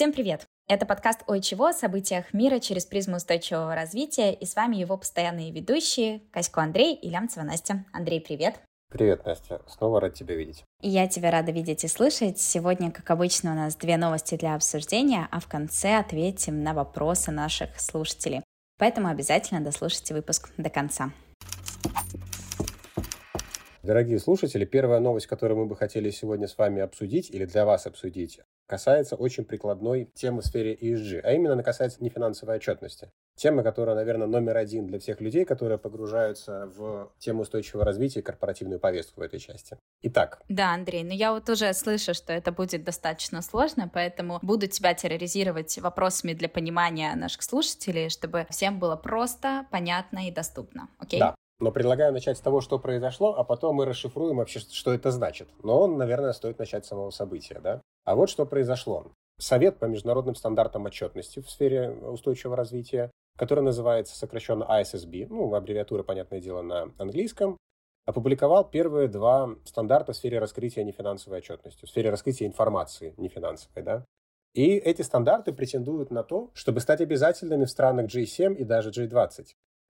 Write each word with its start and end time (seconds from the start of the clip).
Всем 0.00 0.14
привет! 0.14 0.46
Это 0.66 0.86
подкаст 0.86 1.24
«Ой, 1.26 1.42
чего?» 1.42 1.66
о 1.66 1.74
событиях 1.74 2.32
мира 2.32 2.58
через 2.58 2.86
призму 2.86 3.16
устойчивого 3.16 3.74
развития, 3.74 4.32
и 4.32 4.46
с 4.46 4.56
вами 4.56 4.76
его 4.76 4.96
постоянные 4.96 5.52
ведущие 5.52 6.22
Касько 6.32 6.62
Андрей 6.62 6.94
и 6.94 7.10
Лямцева 7.10 7.44
Настя. 7.44 7.84
Андрей, 7.92 8.18
привет! 8.22 8.54
Привет, 8.88 9.26
Настя. 9.26 9.60
Снова 9.66 10.00
рад 10.00 10.14
тебя 10.14 10.36
видеть. 10.36 10.64
И 10.80 10.88
я 10.88 11.06
тебя 11.06 11.30
рада 11.30 11.52
видеть 11.52 11.84
и 11.84 11.86
слышать. 11.86 12.38
Сегодня, 12.38 12.90
как 12.90 13.10
обычно, 13.10 13.52
у 13.52 13.54
нас 13.54 13.76
две 13.76 13.98
новости 13.98 14.36
для 14.36 14.54
обсуждения, 14.54 15.28
а 15.30 15.38
в 15.38 15.46
конце 15.48 15.98
ответим 15.98 16.62
на 16.62 16.72
вопросы 16.72 17.30
наших 17.30 17.78
слушателей. 17.78 18.40
Поэтому 18.78 19.08
обязательно 19.08 19.60
дослушайте 19.60 20.14
выпуск 20.14 20.48
до 20.56 20.70
конца. 20.70 21.12
Дорогие 23.82 24.18
слушатели, 24.18 24.64
первая 24.64 25.00
новость, 25.00 25.26
которую 25.26 25.58
мы 25.58 25.66
бы 25.66 25.76
хотели 25.76 26.08
сегодня 26.08 26.48
с 26.48 26.56
вами 26.56 26.80
обсудить 26.80 27.28
или 27.28 27.44
для 27.44 27.66
вас 27.66 27.86
обсудить, 27.86 28.40
касается 28.70 29.16
очень 29.16 29.44
прикладной 29.44 30.04
темы 30.14 30.42
в 30.42 30.46
сфере 30.46 30.76
ESG, 30.76 31.22
а 31.24 31.32
именно 31.32 31.54
она 31.54 31.64
касается 31.64 32.04
нефинансовой 32.04 32.56
отчетности. 32.56 33.10
Тема, 33.34 33.64
которая, 33.64 33.96
наверное, 33.96 34.28
номер 34.28 34.56
один 34.56 34.86
для 34.86 35.00
всех 35.00 35.20
людей, 35.20 35.44
которые 35.44 35.76
погружаются 35.76 36.70
в 36.76 37.10
тему 37.18 37.42
устойчивого 37.42 37.84
развития 37.84 38.20
и 38.20 38.22
корпоративную 38.22 38.78
повестку 38.78 39.20
в 39.20 39.24
этой 39.24 39.40
части. 39.40 39.76
Итак. 40.02 40.40
Да, 40.48 40.72
Андрей, 40.72 41.02
но 41.02 41.12
я 41.12 41.32
вот 41.32 41.48
уже 41.48 41.72
слышу, 41.72 42.14
что 42.14 42.32
это 42.32 42.52
будет 42.52 42.84
достаточно 42.84 43.42
сложно, 43.42 43.90
поэтому 43.92 44.38
буду 44.40 44.68
тебя 44.68 44.94
терроризировать 44.94 45.76
вопросами 45.78 46.32
для 46.34 46.48
понимания 46.48 47.12
наших 47.16 47.42
слушателей, 47.42 48.08
чтобы 48.08 48.46
всем 48.50 48.78
было 48.78 48.94
просто, 48.94 49.66
понятно 49.72 50.28
и 50.28 50.30
доступно. 50.30 50.88
Окей? 50.98 51.18
Да. 51.18 51.34
Но 51.58 51.72
предлагаю 51.72 52.12
начать 52.12 52.38
с 52.38 52.40
того, 52.40 52.60
что 52.60 52.78
произошло, 52.78 53.34
а 53.36 53.42
потом 53.44 53.76
мы 53.76 53.84
расшифруем 53.84 54.36
вообще, 54.36 54.60
что 54.60 54.94
это 54.94 55.10
значит. 55.10 55.48
Но, 55.62 55.86
наверное, 55.88 56.32
стоит 56.32 56.58
начать 56.58 56.86
с 56.86 56.88
самого 56.88 57.10
события, 57.10 57.60
да? 57.60 57.82
А 58.04 58.14
вот 58.14 58.30
что 58.30 58.46
произошло. 58.46 59.12
Совет 59.38 59.78
по 59.78 59.86
международным 59.86 60.34
стандартам 60.34 60.86
отчетности 60.86 61.40
в 61.40 61.50
сфере 61.50 61.90
устойчивого 61.90 62.56
развития, 62.56 63.10
который 63.38 63.64
называется 63.64 64.16
сокращенно 64.16 64.64
ISSB, 64.64 65.26
ну, 65.28 65.54
аббревиатура, 65.54 66.02
понятное 66.02 66.40
дело, 66.40 66.62
на 66.62 66.92
английском, 66.98 67.56
опубликовал 68.04 68.68
первые 68.68 69.08
два 69.08 69.56
стандарта 69.64 70.12
в 70.12 70.16
сфере 70.16 70.38
раскрытия 70.38 70.84
нефинансовой 70.84 71.38
отчетности, 71.38 71.86
в 71.86 71.88
сфере 71.88 72.10
раскрытия 72.10 72.46
информации 72.46 73.14
нефинансовой, 73.16 73.82
да. 73.82 74.04
И 74.52 74.76
эти 74.76 75.02
стандарты 75.02 75.52
претендуют 75.52 76.10
на 76.10 76.24
то, 76.24 76.50
чтобы 76.54 76.80
стать 76.80 77.00
обязательными 77.00 77.64
в 77.64 77.70
странах 77.70 78.06
G7 78.06 78.54
и 78.56 78.64
даже 78.64 78.90
G20. 78.90 79.46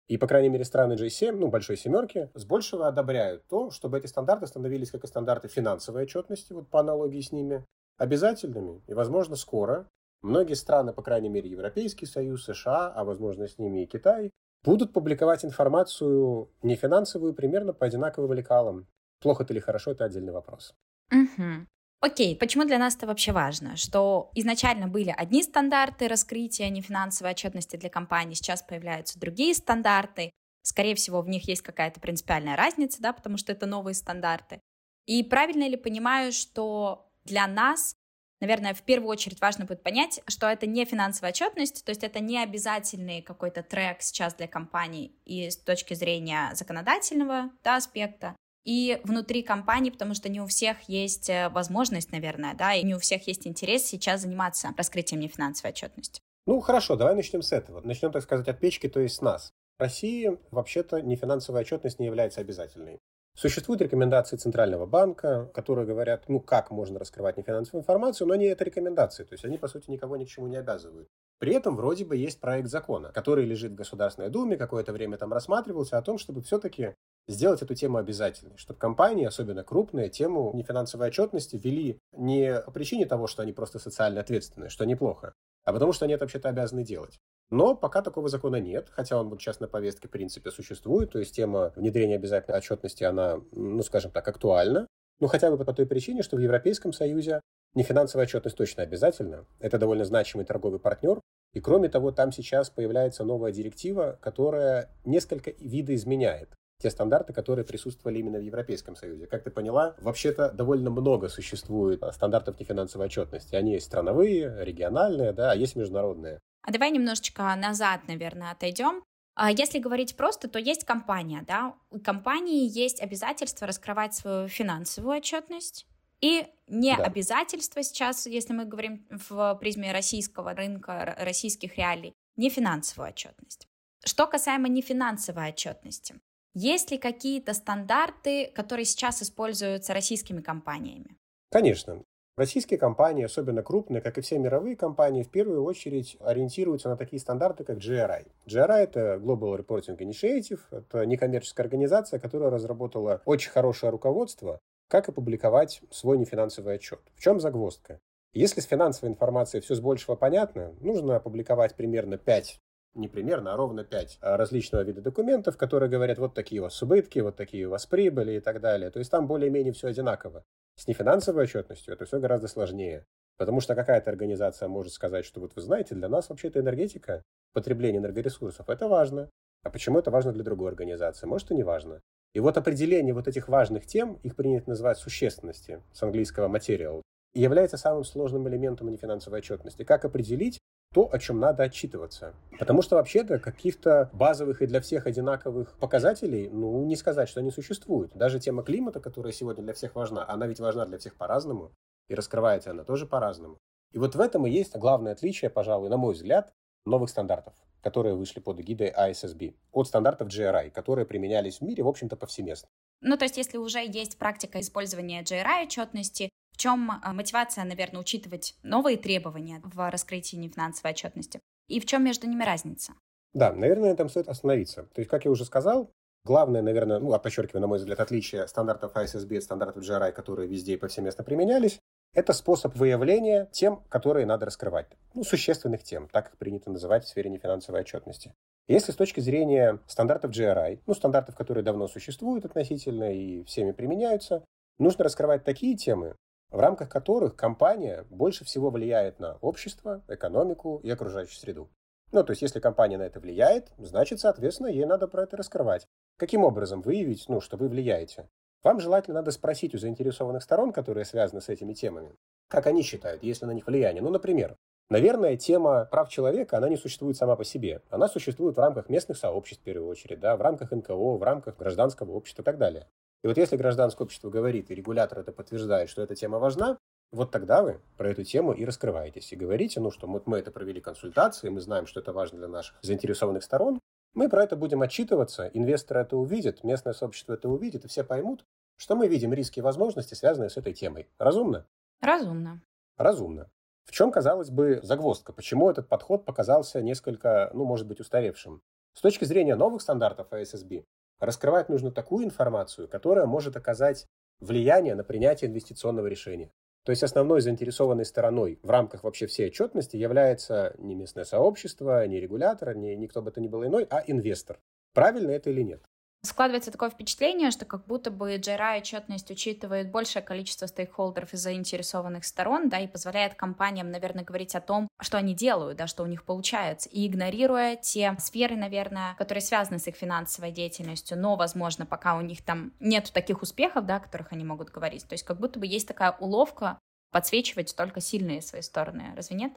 И, 0.08 0.18
по 0.18 0.26
крайней 0.26 0.50
мере, 0.50 0.64
страны 0.64 0.94
G7, 0.94 1.34
ну, 1.34 1.50
большой 1.50 1.78
семерки, 1.78 2.30
с 2.34 2.46
большего 2.46 2.88
одобряют 2.88 3.46
то, 3.48 3.70
чтобы 3.72 4.00
эти 4.00 4.08
стандарты 4.08 4.48
становились 4.48 4.90
как 4.90 5.04
и 5.04 5.08
стандарты 5.08 5.48
финансовой 5.48 6.04
отчетности, 6.04 6.54
вот 6.54 6.70
по 6.70 6.80
аналогии 6.80 7.22
с 7.22 7.32
ними, 7.32 7.66
обязательными. 7.98 8.82
И, 8.88 8.94
возможно, 8.94 9.36
скоро 9.36 9.88
многие 10.22 10.56
страны, 10.56 10.94
по 10.94 11.02
крайней 11.02 11.30
мере, 11.30 11.50
Европейский 11.50 12.06
Союз, 12.06 12.46
США, 12.46 12.94
а, 12.96 13.04
возможно, 13.04 13.48
с 13.48 13.58
ними 13.58 13.84
и 13.84 13.86
Китай, 13.86 14.32
будут 14.64 14.94
публиковать 14.94 15.46
информацию 15.46 16.50
нефинансовую 16.64 17.34
примерно 17.34 17.74
по 17.74 17.86
одинаковым 17.86 18.34
лекалам. 18.34 18.88
Плохо 19.22 19.44
это 19.44 19.54
или 19.54 19.60
хорошо, 19.60 19.92
это 19.92 20.06
отдельный 20.06 20.34
вопрос. 20.34 20.74
Угу. 21.12 21.68
Окей, 22.00 22.36
почему 22.36 22.66
для 22.66 22.78
нас 22.78 22.96
это 22.96 23.08
вообще 23.08 23.32
важно? 23.32 23.76
Что 23.76 24.30
изначально 24.36 24.88
были 24.88 25.14
одни 25.16 25.42
стандарты 25.42 26.08
раскрытия 26.08 26.70
нефинансовой 26.70 27.32
отчетности 27.32 27.76
для 27.76 27.90
компаний, 27.90 28.36
сейчас 28.36 28.62
появляются 28.62 29.20
другие 29.20 29.56
стандарты. 29.56 30.32
Скорее 30.62 30.96
всего, 30.96 31.22
в 31.22 31.30
них 31.30 31.48
есть 31.48 31.64
какая-то 31.64 32.00
принципиальная 32.00 32.56
разница, 32.56 33.02
да, 33.02 33.14
потому 33.14 33.38
что 33.38 33.52
это 33.52 33.66
новые 33.66 33.96
стандарты. 33.96 34.60
И 35.08 35.24
правильно 35.24 35.68
ли 35.68 35.78
понимаю, 35.78 36.34
что 36.34 37.07
для 37.28 37.46
нас, 37.46 37.94
наверное, 38.42 38.74
в 38.74 38.82
первую 38.82 39.10
очередь 39.10 39.40
важно 39.42 39.66
будет 39.66 39.84
понять, 39.84 40.22
что 40.28 40.48
это 40.48 40.66
не 40.66 40.86
финансовая 40.86 41.32
отчетность, 41.32 41.86
то 41.86 41.92
есть 41.92 42.04
это 42.04 42.20
не 42.20 42.42
обязательный 42.42 43.22
какой-то 43.22 43.62
трек 43.62 44.02
сейчас 44.02 44.34
для 44.34 44.48
компаний 44.48 45.16
и 45.26 45.50
с 45.50 45.58
точки 45.58 45.94
зрения 45.94 46.50
законодательного 46.56 47.52
да, 47.64 47.76
аспекта, 47.76 48.36
и 48.66 49.00
внутри 49.06 49.44
компании, 49.44 49.92
потому 49.92 50.14
что 50.14 50.28
не 50.28 50.42
у 50.42 50.46
всех 50.46 50.90
есть 50.90 51.30
э, 51.30 51.48
возможность, 51.50 52.12
наверное, 52.12 52.54
да, 52.54 52.74
и 52.74 52.84
не 52.84 52.96
у 52.96 53.00
всех 53.00 53.26
есть 53.28 53.48
интерес 53.48 53.86
сейчас 53.86 54.22
заниматься 54.22 54.74
раскрытием 54.78 55.22
нефинансовой 55.22 55.72
отчетности. 55.72 56.20
Ну, 56.46 56.60
хорошо, 56.60 56.98
давай 56.98 57.16
начнем 57.16 57.42
с 57.42 57.54
этого. 57.54 57.80
Начнем, 57.82 58.12
так 58.12 58.24
сказать, 58.24 58.48
от 58.48 58.60
печки, 58.60 58.90
то 58.90 59.00
есть 59.00 59.16
с 59.16 59.22
нас. 59.22 59.52
В 59.78 59.84
России 59.84 60.38
вообще-то 60.52 61.02
нефинансовая 61.02 61.62
отчетность 61.62 62.00
не 62.00 62.08
является 62.08 62.42
обязательной. 62.42 63.00
Существуют 63.38 63.84
рекомендации 63.84 64.36
Центрального 64.36 64.88
банка, 64.88 65.52
которые 65.54 65.86
говорят, 65.86 66.24
ну, 66.28 66.40
как 66.40 66.72
можно 66.72 66.98
раскрывать 66.98 67.38
нефинансовую 67.38 67.84
информацию, 67.84 68.28
но 68.28 68.34
они 68.34 68.46
это 68.46 68.64
рекомендации, 68.64 69.26
то 69.26 69.34
есть 69.34 69.46
они, 69.46 69.60
по 69.60 69.68
сути, 69.68 69.92
никого 69.92 70.18
ни 70.18 70.26
к 70.26 70.28
чему 70.28 70.48
не 70.48 70.58
обязывают. 70.58 71.08
При 71.38 71.54
этом 71.54 71.76
вроде 71.76 72.04
бы 72.04 72.18
есть 72.18 72.40
проект 72.40 72.68
закона, 72.68 73.12
который 73.12 73.46
лежит 73.46 73.74
в 73.74 73.76
Государственной 73.76 74.30
Думе, 74.30 74.58
какое-то 74.58 74.92
время 74.92 75.18
там 75.18 75.32
рассматривался, 75.32 76.00
о 76.00 76.02
том, 76.02 76.18
чтобы 76.18 76.42
все-таки 76.42 76.96
сделать 77.28 77.62
эту 77.62 77.76
тему 77.76 78.00
обязательной, 78.00 78.58
чтобы 78.58 78.80
компании, 78.80 79.28
особенно 79.28 79.64
крупные, 79.64 80.10
тему 80.10 80.52
нефинансовой 80.56 81.10
отчетности 81.10 81.62
вели 81.64 82.00
не 82.14 82.60
по 82.62 82.72
причине 82.72 83.06
того, 83.06 83.28
что 83.28 83.44
они 83.44 83.54
просто 83.54 83.78
социально 83.78 84.20
ответственны, 84.20 84.70
что 84.70 84.84
неплохо, 84.84 85.36
а 85.68 85.74
потому 85.74 85.92
что 85.92 86.06
они 86.06 86.14
это 86.14 86.24
вообще-то 86.24 86.48
обязаны 86.48 86.86
делать. 86.86 87.20
Но 87.50 87.76
пока 87.76 88.02
такого 88.02 88.30
закона 88.30 88.56
нет, 88.56 88.88
хотя 88.90 89.20
он 89.20 89.28
вот 89.28 89.42
сейчас 89.42 89.60
на 89.60 89.68
повестке 89.68 90.08
в 90.08 90.12
принципе 90.12 90.50
существует, 90.50 91.12
то 91.12 91.20
есть 91.20 91.36
тема 91.36 91.74
внедрения 91.76 92.16
обязательной 92.16 92.58
отчетности, 92.58 93.04
она, 93.04 93.42
ну, 93.52 93.84
скажем 93.84 94.12
так, 94.12 94.26
актуальна. 94.26 94.88
Ну, 95.20 95.28
хотя 95.28 95.52
бы 95.52 95.62
по 95.62 95.74
той 95.74 95.86
причине, 95.86 96.24
что 96.24 96.38
в 96.38 96.40
Европейском 96.40 96.94
Союзе 96.94 97.42
нефинансовая 97.74 98.28
отчетность 98.28 98.56
точно 98.56 98.84
обязательна. 98.84 99.46
Это 99.60 99.78
довольно 99.78 100.06
значимый 100.06 100.46
торговый 100.46 100.80
партнер. 100.80 101.20
И 101.54 101.60
кроме 101.60 101.90
того, 101.90 102.12
там 102.12 102.32
сейчас 102.32 102.70
появляется 102.70 103.26
новая 103.26 103.52
директива, 103.52 104.18
которая 104.22 104.90
несколько 105.04 105.52
видоизменяет 105.60 106.50
те 106.80 106.90
стандарты, 106.90 107.34
которые 107.34 107.66
присутствовали 107.66 108.20
именно 108.20 108.38
в 108.38 108.44
Европейском 108.44 108.96
Союзе. 108.96 109.28
Как 109.28 109.44
ты 109.44 109.52
поняла, 109.52 109.96
вообще-то 110.00 110.52
довольно 110.52 110.90
много 110.90 111.28
существует 111.28 112.04
стандартов 112.12 112.60
нефинансовой 112.60 113.08
отчетности. 113.08 113.56
Они 113.56 113.74
есть 113.74 113.88
страновые, 113.88 114.64
региональные, 114.64 115.34
да, 115.34 115.52
а 115.52 115.56
есть 115.56 115.76
международные. 115.76 116.40
А 116.62 116.72
давай 116.72 116.92
немножечко 116.92 117.56
назад, 117.56 118.02
наверное, 118.08 118.52
отойдем. 118.52 119.04
А 119.36 119.52
если 119.52 119.80
говорить 119.80 120.16
просто, 120.16 120.48
то 120.48 120.60
есть 120.60 120.84
компания, 120.84 121.44
да, 121.48 121.76
у 121.92 122.00
компании 122.00 122.68
есть 122.68 123.02
обязательство 123.02 123.68
раскрывать 123.68 124.16
свою 124.16 124.48
финансовую 124.48 125.18
отчетность, 125.18 125.86
и 126.22 126.48
не 126.68 126.96
да. 126.98 127.04
обязательство 127.04 127.84
сейчас, 127.84 128.26
если 128.26 128.54
мы 128.54 128.66
говорим 128.66 129.06
в 129.12 129.56
призме 129.62 129.92
российского 129.92 130.54
рынка, 130.54 131.16
российских 131.20 131.78
реалий, 131.78 132.14
не 132.36 132.50
финансовую 132.50 133.10
отчетность. 133.10 133.68
Что 134.04 134.26
касаемо 134.26 134.68
нефинансовой 134.68 135.50
отчетности, 135.50 136.16
есть 136.54 136.92
ли 136.92 136.98
какие-то 136.98 137.54
стандарты, 137.54 138.52
которые 138.54 138.86
сейчас 138.86 139.22
используются 139.22 139.94
российскими 139.94 140.42
компаниями? 140.42 141.18
Конечно. 141.52 142.04
Российские 142.38 142.78
компании, 142.78 143.26
особенно 143.26 143.64
крупные, 143.64 144.00
как 144.00 144.20
и 144.20 144.22
все 144.22 144.38
мировые 144.38 144.76
компании, 144.76 145.24
в 145.24 145.30
первую 145.32 145.64
очередь 145.64 146.18
ориентируются 146.20 146.88
на 146.88 146.96
такие 146.96 147.20
стандарты, 147.20 147.64
как 147.64 147.78
GRI. 147.78 148.28
GRI– 148.46 148.74
это 148.76 149.16
Global 149.16 149.58
Reporting 149.58 149.98
Initiative, 149.98 150.60
это 150.70 151.04
некоммерческая 151.08 151.66
организация, 151.66 152.20
которая 152.20 152.52
разработала 152.52 153.24
очень 153.26 153.50
хорошее 153.50 153.92
руководство, 153.92 154.60
как 154.88 155.10
опубликовать 155.10 155.82
свой 155.90 156.20
нефинансовый 156.20 156.76
отчет. 156.76 157.00
В 157.16 157.22
чем 157.22 157.40
загвоздка? 157.40 158.00
Если 158.34 158.62
с 158.62 158.66
финансовой 158.66 159.12
информацией 159.12 159.62
все 159.62 159.74
с 159.74 159.80
большего 159.80 160.16
понятно, 160.16 160.76
нужно 160.80 161.16
опубликовать 161.16 161.76
примерно 161.76 162.20
5 162.20 162.60
не 162.94 163.08
примерно, 163.08 163.54
а 163.54 163.58
ровно 163.58 163.84
5 163.84 164.18
а, 164.22 164.38
различного 164.38 164.82
вида 164.82 165.02
документов, 165.02 165.58
которые 165.58 165.90
говорят, 165.90 166.18
вот 166.18 166.34
такие 166.34 166.62
у 166.62 166.64
вас 166.64 166.82
убытки, 166.82 167.20
вот 167.20 167.36
такие 167.36 167.68
у 167.68 167.70
вас 167.70 167.86
прибыли 167.86 168.34
и 168.34 168.40
так 168.40 168.60
далее. 168.60 168.90
То 168.90 169.00
есть 169.00 169.12
там 169.12 169.28
более-менее 169.28 169.74
все 169.74 169.88
одинаково. 169.88 170.44
С 170.76 170.88
нефинансовой 170.88 171.44
отчетностью 171.44 171.94
это 171.94 172.06
все 172.06 172.20
гораздо 172.20 172.48
сложнее. 172.48 173.06
Потому 173.38 173.62
что 173.62 173.76
какая-то 173.76 174.10
организация 174.10 174.68
может 174.68 174.94
сказать, 174.94 175.26
что 175.26 175.40
вот 175.40 175.56
вы 175.56 175.62
знаете, 175.62 175.94
для 175.96 176.10
нас 176.10 176.30
вообще-то 176.30 176.60
энергетика, 176.60 177.22
потребление 177.54 178.02
энергоресурсов, 178.02 178.70
это 178.70 178.88
важно. 178.88 179.30
А 179.64 179.70
почему 179.70 180.00
это 180.00 180.12
важно 180.12 180.32
для 180.32 180.44
другой 180.44 180.70
организации? 180.70 181.28
Может, 181.28 181.52
и 181.52 181.56
не 181.56 181.64
важно. 181.64 182.02
И 182.34 182.40
вот 182.40 182.58
определение 182.58 183.14
вот 183.14 183.28
этих 183.28 183.48
важных 183.48 183.86
тем, 183.86 184.16
их 184.24 184.36
принято 184.36 184.70
называть 184.70 184.98
существенности, 184.98 185.82
с 185.92 186.04
английского 186.04 186.48
material, 186.48 187.02
является 187.34 187.78
самым 187.78 188.04
сложным 188.04 188.48
элементом 188.48 188.90
нефинансовой 188.90 189.40
отчетности. 189.40 189.84
Как 189.84 190.06
определить, 190.06 190.60
то, 190.94 191.10
о 191.12 191.20
чем 191.20 191.40
надо 191.40 191.64
отчитываться. 191.64 192.34
Потому 192.60 192.82
что 192.82 192.96
вообще-то 192.96 193.40
каких-то 193.40 194.10
базовых 194.14 194.62
и 194.62 194.68
для 194.68 194.82
всех 194.82 195.06
одинаковых 195.06 195.78
показателей, 195.78 196.50
ну, 196.50 196.84
не 196.86 196.96
сказать, 196.96 197.30
что 197.30 197.40
они 197.40 197.52
существуют. 197.52 198.16
Даже 198.16 198.40
тема 198.40 198.64
климата, 198.64 199.00
которая 199.00 199.34
сегодня 199.34 199.64
для 199.64 199.74
всех 199.74 199.96
важна, 199.96 200.26
она 200.28 200.48
ведь 200.48 200.60
важна 200.60 200.86
для 200.86 200.98
всех 200.98 201.16
по-разному, 201.16 201.72
и 202.08 202.16
раскрывается 202.16 202.72
она 202.72 202.84
тоже 202.84 203.06
по-разному. 203.06 203.58
И 203.94 204.00
вот 204.00 204.16
в 204.16 204.20
этом 204.20 204.48
и 204.48 204.52
есть 204.52 204.76
главное 204.76 205.14
отличие, 205.14 205.50
пожалуй, 205.50 205.90
на 205.90 205.98
мой 205.98 206.14
взгляд, 206.14 206.52
новых 206.86 207.10
стандартов, 207.10 207.54
которые 207.82 208.16
вышли 208.16 208.40
под 208.40 208.60
эгидой 208.60 208.92
ISSB, 208.92 209.56
от 209.72 209.88
стандартов 209.88 210.30
GRI, 210.30 210.72
которые 210.72 211.06
применялись 211.06 211.60
в 211.60 211.62
мире, 211.62 211.84
в 211.84 211.88
общем-то, 211.88 212.16
повсеместно. 212.16 212.70
Ну, 213.02 213.18
то 213.18 213.26
есть, 213.26 213.38
если 213.38 213.58
уже 213.58 213.80
есть 213.80 214.18
практика 214.18 214.60
использования 214.60 215.22
GRI 215.24 215.64
отчетности, 215.64 216.30
В 216.52 216.60
чем 216.60 216.90
а, 216.90 217.14
мотивация, 217.14 217.64
наверное, 217.66 218.02
учитывать 218.02 218.56
новые 218.64 218.98
требования 218.98 219.62
в 219.64 219.92
раскрытии 219.92 220.38
нефинансовой 220.38 220.94
отчетности? 220.94 221.40
И 221.68 221.80
в 221.80 221.86
чем 221.86 222.04
между 222.04 222.28
ними 222.28 222.44
разница? 222.44 222.94
Да, 223.34 223.54
наверное, 223.54 223.96
там 223.96 224.10
стоит 224.10 224.28
остановиться. 224.28 224.84
То 224.84 225.02
есть, 225.02 225.10
как 225.10 225.26
я 225.26 225.30
уже 225.30 225.46
сказал, 225.46 225.92
главное, 226.26 226.64
наверное, 226.64 226.98
ну, 226.98 227.14
а 227.14 227.20
подчеркиваю, 227.20 227.62
на 227.62 227.68
мой 227.68 227.78
взгляд, 227.78 228.00
отличие 228.00 228.48
стандартов 228.48 228.96
ISSB 228.96 229.38
от 229.38 229.44
стандартов 229.44 229.84
GRI, 229.84 230.12
которые 230.12 230.50
везде 230.50 230.74
и 230.74 230.78
повсеместно 230.78 231.24
применялись, 231.24 231.80
это 232.14 232.34
способ 232.34 232.76
выявления 232.76 233.48
тем, 233.52 233.84
которые 233.90 234.26
надо 234.26 234.48
раскрывать. 234.48 234.88
Ну, 235.14 235.24
существенных 235.24 235.84
тем, 235.84 236.08
так 236.08 236.32
как 236.32 236.38
принято 236.38 236.72
называть 236.72 237.04
в 237.06 237.08
сфере 237.08 237.30
нефинансовой 237.30 237.82
отчетности. 237.82 238.34
Если 238.68 238.92
с 238.92 238.96
точки 238.96 239.22
зрения 239.22 239.80
стандартов 239.88 240.32
GRI, 240.32 240.82
ну, 240.86 240.94
стандартов, 240.94 241.36
которые 241.36 241.64
давно 241.64 241.88
существуют 241.88 242.44
относительно 242.44 243.14
и 243.14 243.44
всеми 243.46 243.72
применяются, 243.72 244.44
нужно 244.78 245.06
раскрывать 245.06 245.46
такие 245.46 245.78
темы, 245.78 246.16
в 246.50 246.60
рамках 246.60 246.90
которых 246.90 247.38
компания 247.38 248.06
больше 248.10 248.44
всего 248.44 248.70
влияет 248.70 249.20
на 249.20 249.38
общество, 249.38 250.04
экономику 250.10 250.82
и 250.84 250.90
окружающую 250.90 251.40
среду. 251.40 251.70
Ну, 252.12 252.24
то 252.26 252.32
есть, 252.32 252.42
если 252.42 252.60
компания 252.60 252.98
на 252.98 253.04
это 253.04 253.22
влияет, 253.22 253.72
значит, 253.78 254.20
соответственно, 254.20 254.68
ей 254.68 254.86
надо 254.86 255.08
про 255.08 255.24
это 255.24 255.38
раскрывать. 255.38 255.86
Каким 256.18 256.44
образом 256.44 256.82
выявить, 256.82 257.26
ну, 257.30 257.40
что 257.40 257.56
вы 257.56 257.70
влияете? 257.70 258.28
Вам 258.64 258.82
желательно 258.82 259.16
надо 259.16 259.32
спросить 259.32 259.76
у 259.76 259.78
заинтересованных 259.78 260.44
сторон, 260.44 260.74
которые 260.74 261.06
связаны 261.06 261.42
с 261.42 261.48
этими 261.48 261.74
темами, 261.74 262.16
как 262.50 262.68
они 262.68 262.82
считают, 262.82 263.24
есть 263.24 263.42
ли 263.42 263.48
на 263.48 263.52
них 263.52 263.68
влияние. 263.68 264.02
Ну, 264.02 264.10
например, 264.10 264.58
Наверное, 264.90 265.36
тема 265.36 265.86
прав 265.86 266.10
человека, 266.10 266.58
она 266.58 266.70
не 266.70 266.78
существует 266.78 267.18
сама 267.18 267.36
по 267.36 267.44
себе. 267.44 267.82
Она 267.90 268.08
существует 268.08 268.56
в 268.56 268.60
рамках 268.60 268.88
местных 268.88 269.18
сообществ, 269.18 269.62
в 269.62 269.66
первую 269.66 269.90
очередь, 269.90 270.20
да, 270.20 270.38
в 270.38 270.42
рамках 270.42 270.72
НКО, 270.72 270.94
в 270.94 271.24
рамках 271.24 271.58
гражданского 271.58 272.12
общества 272.12 272.42
и 272.42 272.46
так 272.46 272.58
далее. 272.58 272.88
И 273.24 273.28
вот 273.28 273.38
если 273.38 273.58
гражданское 273.58 274.04
общество 274.04 274.30
говорит, 274.30 274.72
и 274.72 274.76
регулятор 274.76 275.20
это 275.20 275.34
подтверждает, 275.34 275.90
что 275.90 276.02
эта 276.02 276.16
тема 276.16 276.40
важна, 276.40 276.78
вот 277.12 277.32
тогда 277.32 277.64
вы 277.64 277.82
про 277.98 278.12
эту 278.12 278.24
тему 278.24 278.54
и 278.54 278.64
раскрываетесь. 278.64 279.32
И 279.34 279.36
говорите, 279.36 279.80
ну 279.82 279.92
что, 279.92 280.08
вот 280.08 280.28
мы 280.28 280.40
это 280.40 280.52
провели 280.52 280.80
консультации, 280.80 281.50
мы 281.50 281.60
знаем, 281.60 281.86
что 281.86 282.00
это 282.00 282.14
важно 282.14 282.38
для 282.38 282.48
наших 282.48 282.78
заинтересованных 282.82 283.44
сторон, 283.44 283.80
мы 284.14 284.30
про 284.30 284.44
это 284.44 284.56
будем 284.56 284.82
отчитываться, 284.82 285.48
инвесторы 285.54 286.02
это 286.02 286.18
увидят, 286.18 286.64
местное 286.64 286.94
сообщество 286.94 287.34
это 287.34 287.50
увидит, 287.50 287.86
и 287.86 287.88
все 287.88 288.04
поймут, 288.04 288.46
что 288.78 288.96
мы 288.96 289.08
видим 289.08 289.34
риски 289.34 289.60
и 289.60 289.62
возможности, 289.62 290.14
связанные 290.14 290.50
с 290.50 290.58
этой 290.58 290.74
темой. 290.74 291.08
Разумно? 291.18 291.66
Разумно. 292.02 292.62
Разумно. 292.98 293.50
В 293.88 293.92
чем, 293.92 294.12
казалось 294.12 294.52
бы, 294.52 294.80
загвоздка? 294.84 295.34
Почему 295.34 295.72
этот 295.72 295.90
подход 295.90 296.26
показался 296.26 296.84
несколько, 296.84 297.50
ну, 297.56 297.66
может 297.66 297.88
быть, 297.88 298.00
устаревшим? 298.00 298.62
С 298.94 299.02
точки 299.02 299.26
зрения 299.26 299.56
новых 299.56 299.82
стандартов 299.82 300.28
ASSB, 300.32 300.84
Раскрывать 301.20 301.68
нужно 301.68 301.92
такую 301.92 302.26
информацию, 302.26 302.88
которая 302.88 303.26
может 303.26 303.58
оказать 303.58 304.06
влияние 304.40 304.94
на 304.94 305.04
принятие 305.04 305.50
инвестиционного 305.50 306.06
решения. 306.08 306.52
То 306.84 306.92
есть 306.92 307.04
основной 307.04 307.42
заинтересованной 307.42 308.06
стороной 308.06 308.60
в 308.62 308.70
рамках 308.70 309.04
вообще 309.04 309.26
всей 309.26 309.48
отчетности 309.48 309.98
является 309.98 310.76
не 310.78 310.96
местное 310.96 311.26
сообщество, 311.26 312.06
не 312.08 312.20
регулятор, 312.20 312.76
не, 312.76 312.96
не 312.96 313.08
кто 313.08 313.22
бы 313.22 313.32
то 313.32 313.42
ни 313.42 313.48
был 313.48 313.66
иной, 313.66 313.88
а 313.90 314.04
инвестор. 314.06 314.60
Правильно 314.94 315.32
это 315.32 315.50
или 315.50 315.64
нет? 315.64 315.84
Складывается 316.28 316.74
такое 316.74 316.90
впечатление, 316.90 317.52
что 317.52 317.64
как 317.64 317.86
будто 317.86 318.12
бы 318.12 318.36
JRI 318.36 318.80
отчетность 318.80 319.32
учитывает 319.32 319.92
большее 319.92 320.22
количество 320.22 320.66
стейкхолдеров 320.66 321.34
и 321.34 321.38
заинтересованных 321.38 322.26
сторон, 322.26 322.68
да, 322.68 322.80
и 322.80 322.88
позволяет 322.88 323.36
компаниям, 323.36 323.92
наверное, 323.92 324.26
говорить 324.26 324.54
о 324.54 324.60
том, 324.60 324.90
что 325.00 325.18
они 325.18 325.34
делают, 325.34 325.78
да, 325.78 325.88
что 325.88 326.04
у 326.04 326.06
них 326.06 326.26
получается, 326.26 326.90
и 326.90 327.08
игнорируя 327.08 327.78
те 327.78 328.14
сферы, 328.20 328.58
наверное, 328.58 329.16
которые 329.18 329.42
связаны 329.42 329.80
с 329.80 329.88
их 329.88 329.96
финансовой 329.96 330.52
деятельностью, 330.52 331.18
но, 331.18 331.38
возможно, 331.38 331.86
пока 331.86 332.18
у 332.18 332.22
них 332.22 332.44
там 332.44 332.74
нет 332.82 333.10
таких 333.14 333.42
успехов, 333.42 333.86
да, 333.86 333.96
о 333.96 334.02
которых 334.02 334.34
они 334.34 334.44
могут 334.44 334.70
говорить. 334.70 335.08
То 335.08 335.14
есть 335.14 335.24
как 335.24 335.40
будто 335.40 335.60
бы 335.60 335.66
есть 335.66 335.88
такая 335.88 336.12
уловка 336.20 336.78
подсвечивать 337.14 337.74
только 337.74 338.02
сильные 338.02 338.42
свои 338.42 338.62
стороны. 338.62 339.14
Разве 339.16 339.38
нет? 339.38 339.54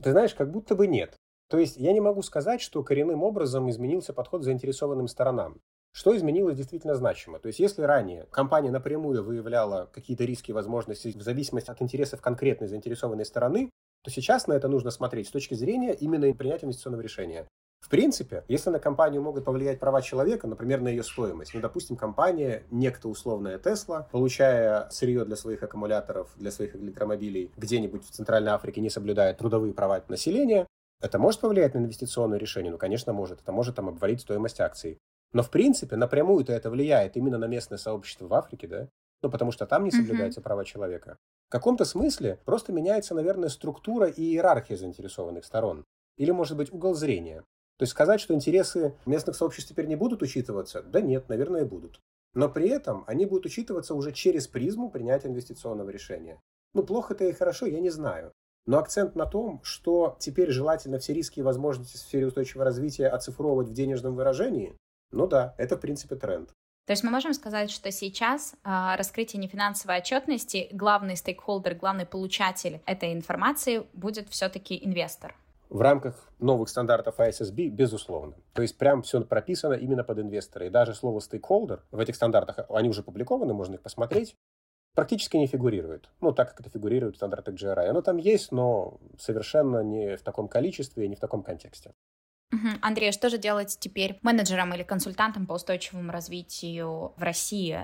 Ты 0.00 0.12
знаешь, 0.12 0.34
как 0.36 0.52
будто 0.52 0.76
бы 0.76 0.86
нет. 0.86 1.16
То 1.50 1.58
есть 1.58 1.76
я 1.76 1.92
не 1.92 2.00
могу 2.00 2.22
сказать, 2.22 2.60
что 2.60 2.84
коренным 2.84 3.24
образом 3.24 3.68
изменился 3.68 4.12
подход 4.12 4.42
к 4.42 4.44
заинтересованным 4.44 5.08
сторонам. 5.08 5.60
Что 5.96 6.16
изменилось 6.16 6.56
действительно 6.56 6.96
значимо? 6.96 7.38
То 7.38 7.46
есть, 7.46 7.60
если 7.60 7.82
ранее 7.82 8.26
компания 8.32 8.72
напрямую 8.72 9.22
выявляла 9.22 9.88
какие-то 9.92 10.24
риски 10.24 10.50
и 10.50 10.52
возможности 10.52 11.16
в 11.16 11.22
зависимости 11.22 11.70
от 11.70 11.80
интересов 11.80 12.20
конкретной 12.20 12.66
заинтересованной 12.66 13.24
стороны, 13.24 13.70
то 14.02 14.10
сейчас 14.10 14.48
на 14.48 14.54
это 14.54 14.66
нужно 14.66 14.90
смотреть 14.90 15.28
с 15.28 15.30
точки 15.30 15.54
зрения 15.54 15.94
именно 15.94 16.32
принятия 16.34 16.66
инвестиционного 16.66 17.00
решения. 17.00 17.46
В 17.78 17.88
принципе, 17.88 18.42
если 18.48 18.70
на 18.70 18.80
компанию 18.80 19.22
могут 19.22 19.44
повлиять 19.44 19.78
права 19.78 20.02
человека, 20.02 20.48
например, 20.48 20.80
на 20.80 20.88
ее 20.88 21.04
стоимость, 21.04 21.54
ну, 21.54 21.60
допустим, 21.60 21.96
компания, 21.96 22.64
некто 22.72 23.08
условная 23.08 23.58
Тесла, 23.58 24.08
получая 24.10 24.88
сырье 24.90 25.24
для 25.24 25.36
своих 25.36 25.62
аккумуляторов, 25.62 26.28
для 26.36 26.50
своих 26.50 26.74
электромобилей 26.74 27.52
где-нибудь 27.56 28.04
в 28.04 28.10
Центральной 28.10 28.50
Африке, 28.50 28.80
не 28.80 28.90
соблюдает 28.90 29.38
трудовые 29.38 29.72
права 29.72 30.02
населения, 30.08 30.66
это 31.00 31.20
может 31.20 31.40
повлиять 31.40 31.74
на 31.74 31.78
инвестиционное 31.78 32.38
решение? 32.38 32.72
Ну, 32.72 32.78
конечно, 32.78 33.12
может. 33.12 33.42
Это 33.42 33.52
может 33.52 33.76
там 33.76 33.88
обвалить 33.88 34.22
стоимость 34.22 34.60
акций. 34.60 34.98
Но, 35.34 35.42
в 35.42 35.50
принципе, 35.50 35.96
напрямую-то 35.96 36.52
это 36.52 36.70
влияет 36.70 37.16
именно 37.16 37.38
на 37.38 37.46
местное 37.46 37.76
сообщество 37.76 38.26
в 38.26 38.34
Африке, 38.34 38.68
да? 38.68 38.88
Ну, 39.20 39.30
потому 39.30 39.50
что 39.50 39.66
там 39.66 39.84
не 39.84 39.90
соблюдаются 39.90 40.40
mm-hmm. 40.40 40.44
права 40.44 40.64
человека. 40.64 41.18
В 41.48 41.50
каком-то 41.50 41.84
смысле 41.84 42.38
просто 42.44 42.72
меняется, 42.72 43.14
наверное, 43.14 43.48
структура 43.48 44.06
и 44.06 44.22
иерархия 44.22 44.76
заинтересованных 44.76 45.44
сторон. 45.44 45.84
Или, 46.16 46.30
может 46.30 46.56
быть, 46.56 46.72
угол 46.72 46.94
зрения. 46.94 47.40
То 47.78 47.82
есть 47.82 47.90
сказать, 47.90 48.20
что 48.20 48.32
интересы 48.32 48.94
местных 49.06 49.34
сообществ 49.34 49.70
теперь 49.70 49.86
не 49.86 49.96
будут 49.96 50.22
учитываться? 50.22 50.82
Да 50.82 51.00
нет, 51.00 51.28
наверное, 51.28 51.64
будут. 51.64 52.00
Но 52.34 52.48
при 52.48 52.68
этом 52.68 53.02
они 53.08 53.26
будут 53.26 53.46
учитываться 53.46 53.94
уже 53.94 54.12
через 54.12 54.46
призму 54.46 54.88
принятия 54.88 55.28
инвестиционного 55.28 55.90
решения. 55.90 56.40
Ну, 56.74 56.84
плохо 56.84 57.14
это 57.14 57.24
и 57.24 57.32
хорошо, 57.32 57.66
я 57.66 57.80
не 57.80 57.90
знаю. 57.90 58.32
Но 58.66 58.78
акцент 58.78 59.16
на 59.16 59.26
том, 59.26 59.60
что 59.64 60.16
теперь 60.20 60.50
желательно 60.50 60.98
все 60.98 61.12
риски 61.12 61.40
и 61.40 61.42
возможности 61.42 61.96
в 61.96 62.00
сфере 62.00 62.26
устойчивого 62.26 62.64
развития 62.64 63.08
оцифровывать 63.08 63.68
в 63.68 63.72
денежном 63.72 64.14
выражении, 64.14 64.76
ну 65.10 65.26
да, 65.26 65.54
это 65.58 65.76
в 65.76 65.80
принципе 65.80 66.16
тренд. 66.16 66.50
То 66.86 66.92
есть 66.92 67.02
мы 67.02 67.10
можем 67.10 67.32
сказать, 67.32 67.70
что 67.70 67.90
сейчас 67.90 68.54
э, 68.62 68.94
раскрытие 68.96 69.40
нефинансовой 69.40 69.98
отчетности, 69.98 70.68
главный 70.70 71.16
стейкхолдер, 71.16 71.76
главный 71.76 72.04
получатель 72.04 72.82
этой 72.84 73.14
информации 73.14 73.86
будет 73.94 74.28
все-таки 74.28 74.78
инвестор. 74.84 75.34
В 75.70 75.80
рамках 75.80 76.28
новых 76.40 76.68
стандартов 76.68 77.18
ISSB, 77.18 77.68
безусловно. 77.68 78.34
То 78.52 78.60
есть 78.60 78.76
прям 78.76 79.02
все 79.02 79.22
прописано 79.22 79.74
именно 79.74 80.04
под 80.04 80.18
инвестора. 80.18 80.66
И 80.66 80.70
даже 80.70 80.94
слово 80.94 81.20
стейкхолдер 81.20 81.82
в 81.90 81.98
этих 81.98 82.16
стандартах, 82.16 82.66
они 82.68 82.90
уже 82.90 83.02
публикованы, 83.02 83.54
можно 83.54 83.76
их 83.76 83.82
посмотреть, 83.82 84.36
практически 84.94 85.38
не 85.38 85.46
фигурирует. 85.46 86.10
Ну, 86.20 86.32
так 86.32 86.50
как 86.50 86.60
это 86.60 86.70
фигурирует 86.70 87.14
в 87.14 87.16
стандартах 87.16 87.54
GRI. 87.54 87.86
Оно 87.86 88.02
там 88.02 88.18
есть, 88.18 88.52
но 88.52 89.00
совершенно 89.18 89.82
не 89.82 90.16
в 90.16 90.22
таком 90.22 90.48
количестве 90.48 91.06
и 91.06 91.08
не 91.08 91.16
в 91.16 91.20
таком 91.20 91.42
контексте. 91.42 91.92
Угу. 92.52 92.68
Андрей, 92.82 93.08
а 93.08 93.12
что 93.12 93.30
же 93.30 93.38
делать 93.38 93.76
теперь 93.80 94.18
менеджерам 94.22 94.72
или 94.74 94.82
консультантам 94.82 95.46
по 95.46 95.54
устойчивому 95.54 96.12
развитию 96.12 97.12
в 97.16 97.22
России? 97.22 97.80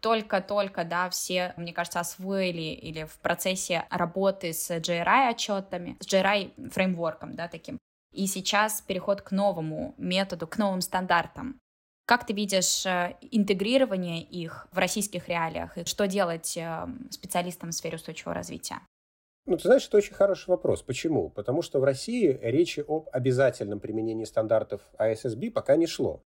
Только-только, 0.00 0.84
да, 0.84 1.10
все, 1.10 1.52
мне 1.56 1.72
кажется, 1.72 2.00
освоили 2.00 2.74
или 2.74 3.04
в 3.04 3.18
процессе 3.18 3.86
работы 3.90 4.52
с 4.52 4.70
GRI 4.70 5.30
отчетами, 5.30 5.96
с 6.00 6.06
GRI 6.06 6.70
фреймворком, 6.70 7.34
да, 7.34 7.48
таким. 7.48 7.78
И 8.12 8.26
сейчас 8.26 8.80
переход 8.80 9.20
к 9.20 9.30
новому 9.32 9.94
методу, 9.98 10.46
к 10.46 10.56
новым 10.56 10.80
стандартам. 10.80 11.60
Как 12.06 12.24
ты 12.24 12.32
видишь 12.32 12.86
э, 12.86 13.16
интегрирование 13.32 14.22
их 14.22 14.68
в 14.70 14.78
российских 14.78 15.28
реалиях? 15.28 15.76
И 15.76 15.84
что 15.84 16.06
делать 16.06 16.56
э, 16.56 16.86
специалистам 17.10 17.70
в 17.70 17.74
сфере 17.74 17.96
устойчивого 17.96 18.32
развития? 18.32 18.80
Ну, 19.46 19.56
ты 19.56 19.62
знаешь, 19.62 19.86
это 19.86 19.98
очень 19.98 20.14
хороший 20.14 20.48
вопрос. 20.48 20.82
Почему? 20.82 21.30
Потому 21.30 21.62
что 21.62 21.78
в 21.78 21.84
России 21.84 22.36
речи 22.42 22.84
об 22.86 23.08
обязательном 23.12 23.78
применении 23.78 24.24
стандартов 24.24 24.82
ISSB 24.98 25.52
пока 25.52 25.76
не 25.76 25.86
шло. 25.86 26.20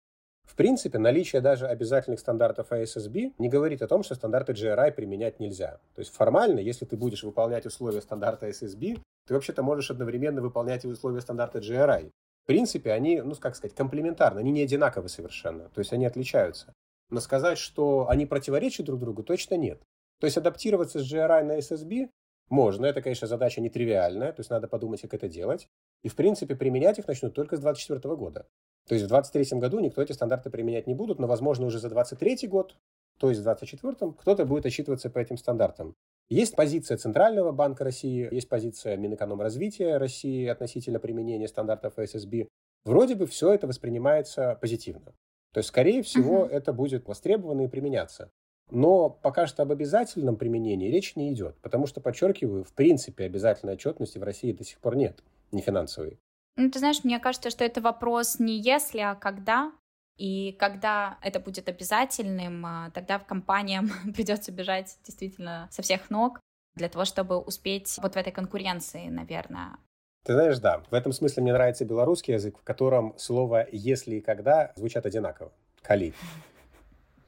В 0.43 0.55
принципе, 0.55 0.99
наличие 0.99 1.41
даже 1.41 1.67
обязательных 1.67 2.19
стандартов 2.19 2.71
ISSB 2.71 3.33
не 3.39 3.49
говорит 3.49 3.81
о 3.81 3.87
том, 3.87 4.03
что 4.03 4.13
стандарты 4.13 4.53
GRI 4.53 4.91
применять 4.91 5.39
нельзя. 5.39 5.79
То 5.95 5.99
есть 5.99 6.13
формально, 6.13 6.59
если 6.59 6.85
ты 6.85 6.95
будешь 6.95 7.23
выполнять 7.23 7.65
условия 7.65 8.01
стандарта 8.01 8.47
ISSB, 8.49 8.99
ты 9.27 9.33
вообще-то 9.33 9.63
можешь 9.63 9.89
одновременно 9.89 10.41
выполнять 10.41 10.85
и 10.85 10.87
условия 10.87 11.19
стандарта 11.19 11.57
GRI. 11.57 12.11
В 12.43 12.47
принципе, 12.47 12.91
они, 12.91 13.19
ну, 13.19 13.33
как 13.35 13.55
сказать, 13.55 13.75
комплементарны, 13.75 14.39
они 14.39 14.51
не 14.51 14.61
одинаковы 14.61 15.09
совершенно, 15.09 15.69
то 15.69 15.79
есть 15.79 15.91
они 15.91 16.05
отличаются. 16.05 16.73
Но 17.09 17.19
сказать, 17.19 17.57
что 17.57 18.07
они 18.09 18.25
противоречат 18.25 18.85
друг 18.85 18.99
другу, 18.99 19.23
точно 19.23 19.55
нет. 19.55 19.81
То 20.19 20.25
есть 20.25 20.37
адаптироваться 20.37 20.99
с 20.99 21.13
GRI 21.13 21.43
на 21.43 21.57
SSB 21.57 22.09
можно, 22.49 22.85
это, 22.85 23.01
конечно, 23.01 23.27
задача 23.27 23.61
нетривиальная, 23.61 24.31
то 24.31 24.39
есть 24.39 24.49
надо 24.49 24.67
подумать, 24.67 25.01
как 25.01 25.13
это 25.13 25.27
делать. 25.27 25.67
И, 26.03 26.09
в 26.09 26.15
принципе, 26.15 26.55
применять 26.55 26.99
их 26.99 27.07
начнут 27.07 27.33
только 27.33 27.57
с 27.57 27.59
2024 27.59 28.15
года. 28.15 28.47
То 28.87 28.95
есть 28.95 29.05
в 29.05 29.09
2023 29.09 29.59
году 29.59 29.79
никто 29.79 30.01
эти 30.01 30.13
стандарты 30.13 30.49
применять 30.49 30.87
не 30.87 30.93
будут, 30.93 31.19
но, 31.19 31.27
возможно, 31.27 31.65
уже 31.65 31.79
за 31.79 31.89
2023 31.89 32.47
год, 32.47 32.77
то 33.19 33.29
есть 33.29 33.41
в 33.41 33.43
2024 33.43 34.13
кто-то 34.13 34.45
будет 34.45 34.65
отчитываться 34.65 35.09
по 35.09 35.19
этим 35.19 35.37
стандартам. 35.37 35.95
Есть 36.29 36.55
позиция 36.55 36.97
Центрального 36.97 37.51
банка 37.51 37.83
России, 37.83 38.27
есть 38.33 38.49
позиция 38.49 38.97
Минэкономразвития 38.97 39.97
России 39.97 40.45
относительно 40.47 40.99
применения 40.99 41.47
стандартов 41.47 41.93
ССБ. 41.97 42.47
Вроде 42.85 43.15
бы 43.15 43.25
все 43.27 43.53
это 43.53 43.67
воспринимается 43.67 44.57
позитивно. 44.61 45.13
То 45.53 45.59
есть, 45.59 45.69
скорее 45.69 46.03
всего, 46.03 46.45
uh-huh. 46.45 46.49
это 46.49 46.73
будет 46.73 47.07
востребовано 47.07 47.61
и 47.61 47.67
применяться. 47.67 48.29
Но 48.69 49.09
пока 49.09 49.47
что 49.47 49.63
об 49.63 49.71
обязательном 49.71 50.35
применении 50.35 50.89
речь 50.89 51.15
не 51.15 51.31
идет, 51.31 51.55
потому 51.61 51.87
что, 51.87 52.01
подчеркиваю, 52.01 52.63
в 52.63 52.73
принципе 52.73 53.25
обязательной 53.25 53.73
отчетности 53.73 54.17
в 54.17 54.23
России 54.23 54.51
до 54.51 54.63
сих 54.63 54.79
пор 54.79 54.95
нет, 54.95 55.23
не 55.51 55.61
финансовой. 55.61 56.19
Ну, 56.57 56.69
ты 56.69 56.79
знаешь, 56.79 57.03
мне 57.03 57.19
кажется, 57.19 57.49
что 57.49 57.63
это 57.63 57.81
вопрос 57.81 58.39
не 58.39 58.59
если, 58.59 58.99
а 58.99 59.15
когда. 59.15 59.71
И 60.17 60.53
когда 60.53 61.19
это 61.21 61.39
будет 61.39 61.69
обязательным, 61.69 62.65
а, 62.65 62.89
тогда 62.91 63.19
компаниям 63.19 63.91
придется 64.15 64.51
бежать 64.51 64.97
действительно 65.05 65.67
со 65.71 65.81
всех 65.81 66.09
ног 66.09 66.39
для 66.75 66.89
того, 66.89 67.05
чтобы 67.05 67.37
успеть 67.39 67.97
вот 68.01 68.15
в 68.15 68.17
этой 68.17 68.33
конкуренции, 68.33 69.07
наверное. 69.07 69.77
Ты 70.25 70.33
знаешь, 70.33 70.59
да, 70.59 70.83
в 70.89 70.93
этом 70.93 71.13
смысле 71.13 71.43
мне 71.43 71.53
нравится 71.53 71.85
белорусский 71.85 72.33
язык, 72.33 72.57
в 72.57 72.63
котором 72.63 73.13
слово 73.17 73.65
«если» 73.71 74.15
и 74.15 74.21
«когда» 74.21 74.73
звучат 74.75 75.05
одинаково. 75.05 75.51
Кали 75.81 76.13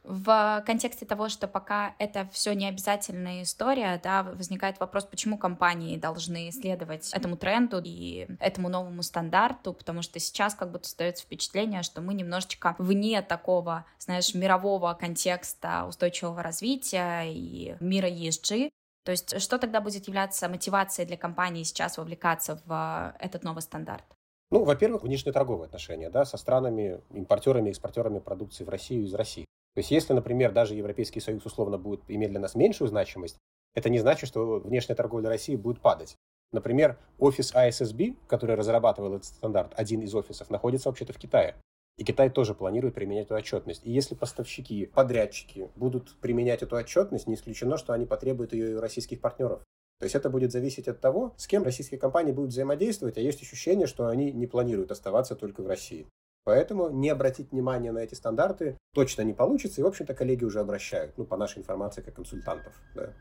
в 0.03 0.63
контексте 0.65 1.05
того, 1.05 1.29
что 1.29 1.47
пока 1.47 1.95
это 1.99 2.27
все 2.31 2.53
не 2.53 2.67
обязательная 2.67 3.43
история, 3.43 3.99
да, 4.03 4.23
возникает 4.23 4.79
вопрос, 4.79 5.05
почему 5.05 5.37
компании 5.37 5.97
должны 5.97 6.51
следовать 6.51 7.11
этому 7.13 7.37
тренду 7.37 7.81
и 7.83 8.27
этому 8.39 8.69
новому 8.69 9.03
стандарту, 9.03 9.73
потому 9.73 10.01
что 10.01 10.19
сейчас 10.19 10.55
как 10.55 10.71
будто 10.71 10.85
остается 10.85 11.23
впечатление, 11.23 11.83
что 11.83 12.01
мы 12.01 12.13
немножечко 12.13 12.75
вне 12.79 13.21
такого, 13.21 13.85
знаешь, 13.99 14.33
мирового 14.33 14.93
контекста 14.93 15.85
устойчивого 15.85 16.41
развития 16.41 17.23
и 17.25 17.75
мира 17.79 18.07
ESG, 18.07 18.69
то 19.03 19.11
есть 19.11 19.41
что 19.41 19.57
тогда 19.57 19.81
будет 19.81 20.07
являться 20.07 20.47
мотивацией 20.49 21.07
для 21.07 21.17
компании 21.17 21.63
сейчас 21.63 21.97
вовлекаться 21.97 22.61
в 22.65 23.15
этот 23.19 23.43
новый 23.43 23.61
стандарт? 23.61 24.05
Ну, 24.51 24.63
во-первых, 24.63 25.03
внешнеторговые 25.03 25.65
отношения 25.65 26.09
да, 26.09 26.25
со 26.25 26.37
странами, 26.37 27.01
импортерами, 27.11 27.69
экспортерами 27.69 28.19
продукции 28.19 28.63
в 28.63 28.69
Россию 28.69 29.05
из 29.05 29.13
России. 29.13 29.45
То 29.75 29.79
есть, 29.79 29.91
если, 29.91 30.13
например, 30.13 30.51
даже 30.51 30.75
Европейский 30.75 31.19
Союз 31.19 31.45
условно 31.45 31.77
будет 31.77 32.01
иметь 32.07 32.31
для 32.31 32.39
нас 32.39 32.55
меньшую 32.55 32.87
значимость, 32.87 33.37
это 33.75 33.89
не 33.89 33.99
значит, 33.99 34.27
что 34.27 34.59
внешняя 34.59 34.95
торговля 34.95 35.29
России 35.29 35.55
будет 35.55 35.79
падать. 35.81 36.15
Например, 36.51 36.97
офис 37.19 37.53
ISSB, 37.53 38.17
который 38.27 38.55
разрабатывал 38.55 39.13
этот 39.13 39.25
стандарт, 39.25 39.73
один 39.75 40.01
из 40.01 40.13
офисов, 40.15 40.49
находится 40.49 40.89
вообще-то 40.89 41.13
в 41.13 41.17
Китае. 41.17 41.55
И 41.97 42.03
Китай 42.03 42.29
тоже 42.29 42.55
планирует 42.55 42.95
применять 42.95 43.25
эту 43.25 43.35
отчетность. 43.35 43.85
И 43.85 43.91
если 43.91 44.15
поставщики, 44.15 44.85
подрядчики 44.85 45.69
будут 45.75 46.15
применять 46.21 46.63
эту 46.63 46.77
отчетность, 46.77 47.27
не 47.27 47.35
исключено, 47.35 47.77
что 47.77 47.93
они 47.93 48.05
потребуют 48.05 48.53
ее 48.53 48.71
и 48.71 48.73
у 48.75 48.79
российских 48.79 49.21
партнеров. 49.21 49.61
То 49.99 50.05
есть 50.05 50.15
это 50.15 50.29
будет 50.29 50.51
зависеть 50.53 50.87
от 50.87 51.01
того, 51.01 51.33
с 51.37 51.45
кем 51.45 51.63
российские 51.63 51.99
компании 51.99 52.31
будут 52.31 52.51
взаимодействовать, 52.51 53.17
а 53.17 53.21
есть 53.21 53.41
ощущение, 53.41 53.85
что 53.85 54.07
они 54.07 54.31
не 54.31 54.47
планируют 54.47 54.91
оставаться 54.91 55.35
только 55.35 55.61
в 55.61 55.67
России. 55.67 56.07
Поэтому 56.49 56.89
не 56.89 57.09
обратить 57.09 57.51
внимание 57.51 57.91
на 57.91 57.99
эти 57.99 58.15
стандарты 58.15 58.75
точно 58.95 59.21
не 59.21 59.33
получится. 59.33 59.81
И, 59.81 59.83
в 59.83 59.87
общем-то, 59.87 60.15
коллеги 60.15 60.45
уже 60.45 60.59
обращают, 60.59 61.15
ну, 61.15 61.23
по 61.23 61.37
нашей 61.37 61.59
информации, 61.59 62.01
как 62.01 62.15
консультантов, 62.15 62.73
да, 62.95 63.13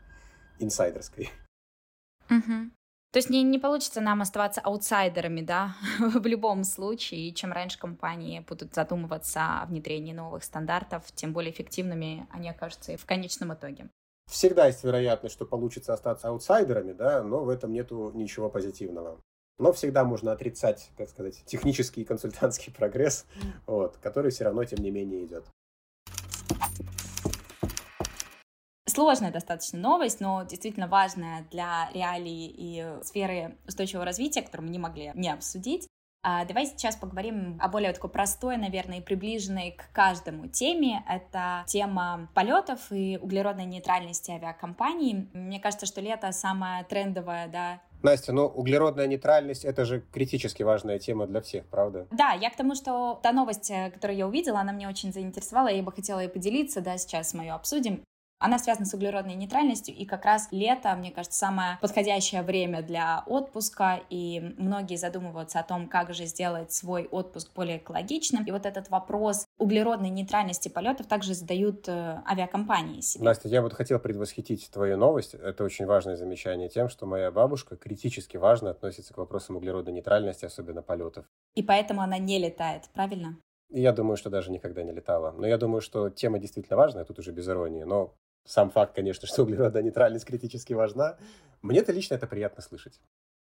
инсайдерской. 0.57 1.29
Угу. 2.31 2.71
То 3.11 3.17
есть 3.19 3.29
не, 3.29 3.43
не 3.43 3.59
получится 3.59 4.01
нам 4.01 4.23
оставаться 4.23 4.61
аутсайдерами, 4.61 5.41
да, 5.41 5.75
в 5.99 6.25
любом 6.25 6.63
случае. 6.63 7.29
И 7.29 7.35
чем 7.35 7.51
раньше 7.51 7.77
компании 7.77 8.39
будут 8.39 8.73
задумываться 8.73 9.61
о 9.61 9.67
внедрении 9.67 10.11
новых 10.13 10.43
стандартов, 10.43 11.03
тем 11.13 11.31
более 11.31 11.51
эффективными 11.51 12.25
они 12.31 12.49
окажутся 12.49 12.93
и 12.93 12.97
в 12.97 13.05
конечном 13.05 13.53
итоге. 13.53 13.89
Всегда 14.25 14.65
есть 14.65 14.83
вероятность, 14.83 15.35
что 15.35 15.45
получится 15.45 15.93
остаться 15.93 16.29
аутсайдерами, 16.29 16.93
да, 16.93 17.21
но 17.21 17.43
в 17.43 17.49
этом 17.49 17.73
нету 17.73 18.11
ничего 18.15 18.49
позитивного. 18.49 19.21
Но 19.59 19.73
всегда 19.73 20.05
можно 20.05 20.31
отрицать, 20.31 20.89
как 20.97 21.09
сказать, 21.09 21.43
технический 21.45 22.01
и 22.01 22.05
консультантский 22.05 22.73
прогресс, 22.77 23.25
вот, 23.67 23.97
который 23.97 24.31
все 24.31 24.45
равно, 24.45 24.63
тем 24.63 24.79
не 24.79 24.89
менее, 24.89 25.25
идет. 25.25 25.45
Сложная 28.87 29.31
достаточно 29.31 29.77
новость, 29.77 30.19
но 30.19 30.43
действительно 30.43 30.87
важная 30.87 31.45
для 31.51 31.89
реалий 31.93 32.47
и 32.47 33.03
сферы 33.03 33.57
устойчивого 33.67 34.03
развития, 34.03 34.41
которую 34.41 34.67
мы 34.67 34.73
не 34.73 34.79
могли 34.79 35.11
не 35.13 35.29
обсудить. 35.29 35.87
А 36.21 36.43
давай 36.43 36.65
сейчас 36.65 36.97
поговорим 36.97 37.57
о 37.61 37.69
более 37.69 37.93
такой 37.93 38.09
простой, 38.09 38.57
наверное, 38.57 38.97
и 38.97 39.01
приближенной 39.01 39.71
к 39.71 39.91
каждому 39.93 40.47
теме. 40.47 41.03
Это 41.07 41.63
тема 41.65 42.29
полетов 42.33 42.91
и 42.91 43.17
углеродной 43.21 43.65
нейтральности 43.65 44.31
авиакомпаний. 44.31 45.29
Мне 45.33 45.61
кажется, 45.61 45.85
что 45.85 46.01
лето 46.01 46.31
самое 46.33 46.83
трендовое, 46.83 47.47
да, 47.47 47.81
Настя, 48.01 48.31
ну 48.31 48.45
углеродная 48.45 49.07
нейтральность 49.07 49.65
это 49.65 49.85
же 49.85 50.01
критически 50.11 50.63
важная 50.63 50.99
тема 50.99 51.27
для 51.27 51.41
всех, 51.41 51.65
правда? 51.65 52.07
Да, 52.11 52.31
я 52.33 52.49
к 52.49 52.55
тому, 52.55 52.75
что 52.75 53.19
та 53.21 53.31
новость, 53.31 53.69
э, 53.71 53.91
которую 53.91 54.17
я 54.17 54.27
увидела, 54.27 54.59
она 54.59 54.71
меня 54.71 54.89
очень 54.89 55.11
заинтересовала, 55.11 55.67
я 55.67 55.83
бы 55.83 55.91
хотела 55.91 56.19
ей 56.19 56.29
поделиться, 56.29 56.81
да, 56.81 56.97
сейчас 56.97 57.33
мы 57.33 57.43
ее 57.43 57.53
обсудим. 57.53 58.03
Она 58.41 58.57
связана 58.57 58.85
с 58.85 58.93
углеродной 58.93 59.35
нейтральностью, 59.35 59.93
и 59.93 60.05
как 60.05 60.23
раз 60.23 60.47
лето, 60.51 60.95
мне 60.95 61.11
кажется, 61.11 61.37
самое 61.37 61.77
подходящее 61.81 62.41
время 62.41 62.81
для 62.81 63.21
отпуска, 63.25 63.99
и 64.09 64.55
многие 64.57 64.95
задумываются 64.95 65.59
о 65.59 65.63
том, 65.63 65.89
как 65.89 66.13
же 66.13 66.25
сделать 66.25 66.71
свой 66.71 67.05
отпуск 67.05 67.51
более 67.53 67.77
экологичным. 67.77 68.45
И 68.45 68.51
вот 68.51 68.65
этот 68.65 68.89
вопрос 68.89 69.45
углеродной 69.57 70.09
нейтральности 70.09 70.69
полетов 70.69 71.07
также 71.07 71.33
задают 71.33 71.89
э, 71.89 72.21
авиакомпании 72.25 73.01
себе. 73.01 73.25
Настя, 73.25 73.49
я 73.49 73.61
вот 73.61 73.73
хотел 73.73 73.99
предвосхитить 73.99 74.69
твою 74.71 74.95
новость. 74.95 75.33
Это 75.33 75.65
очень 75.65 75.85
важное 75.85 76.15
замечание 76.15 76.69
тем, 76.69 76.87
что 76.87 77.05
моя 77.05 77.31
бабушка 77.31 77.75
критически 77.75 78.37
важно 78.37 78.69
относится 78.69 79.13
к 79.13 79.17
вопросам 79.17 79.57
углеродной 79.57 79.91
нейтральности, 79.91 80.45
особенно 80.45 80.81
полетов. 80.81 81.25
И 81.55 81.61
поэтому 81.61 82.01
она 82.01 82.17
не 82.17 82.39
летает, 82.39 82.83
правильно? 82.93 83.35
Я 83.69 83.91
думаю, 83.91 84.15
что 84.15 84.29
даже 84.29 84.49
никогда 84.49 84.81
не 84.83 84.93
летала. 84.93 85.31
Но 85.31 85.45
я 85.45 85.57
думаю, 85.57 85.81
что 85.81 86.09
тема 86.09 86.39
действительно 86.39 86.77
важная, 86.77 87.03
тут 87.03 87.19
уже 87.19 87.31
без 87.31 87.47
иронии. 87.47 87.83
Но 87.83 88.15
сам 88.49 88.71
факт, 88.71 88.95
конечно, 88.95 89.27
что 89.27 89.43
углеродная 89.43 89.83
нейтральность 89.83 90.25
критически 90.25 90.73
важна. 90.73 91.17
Мне-то 91.61 91.91
лично 91.91 92.15
это 92.15 92.25
приятно 92.25 92.63
слышать. 92.63 92.99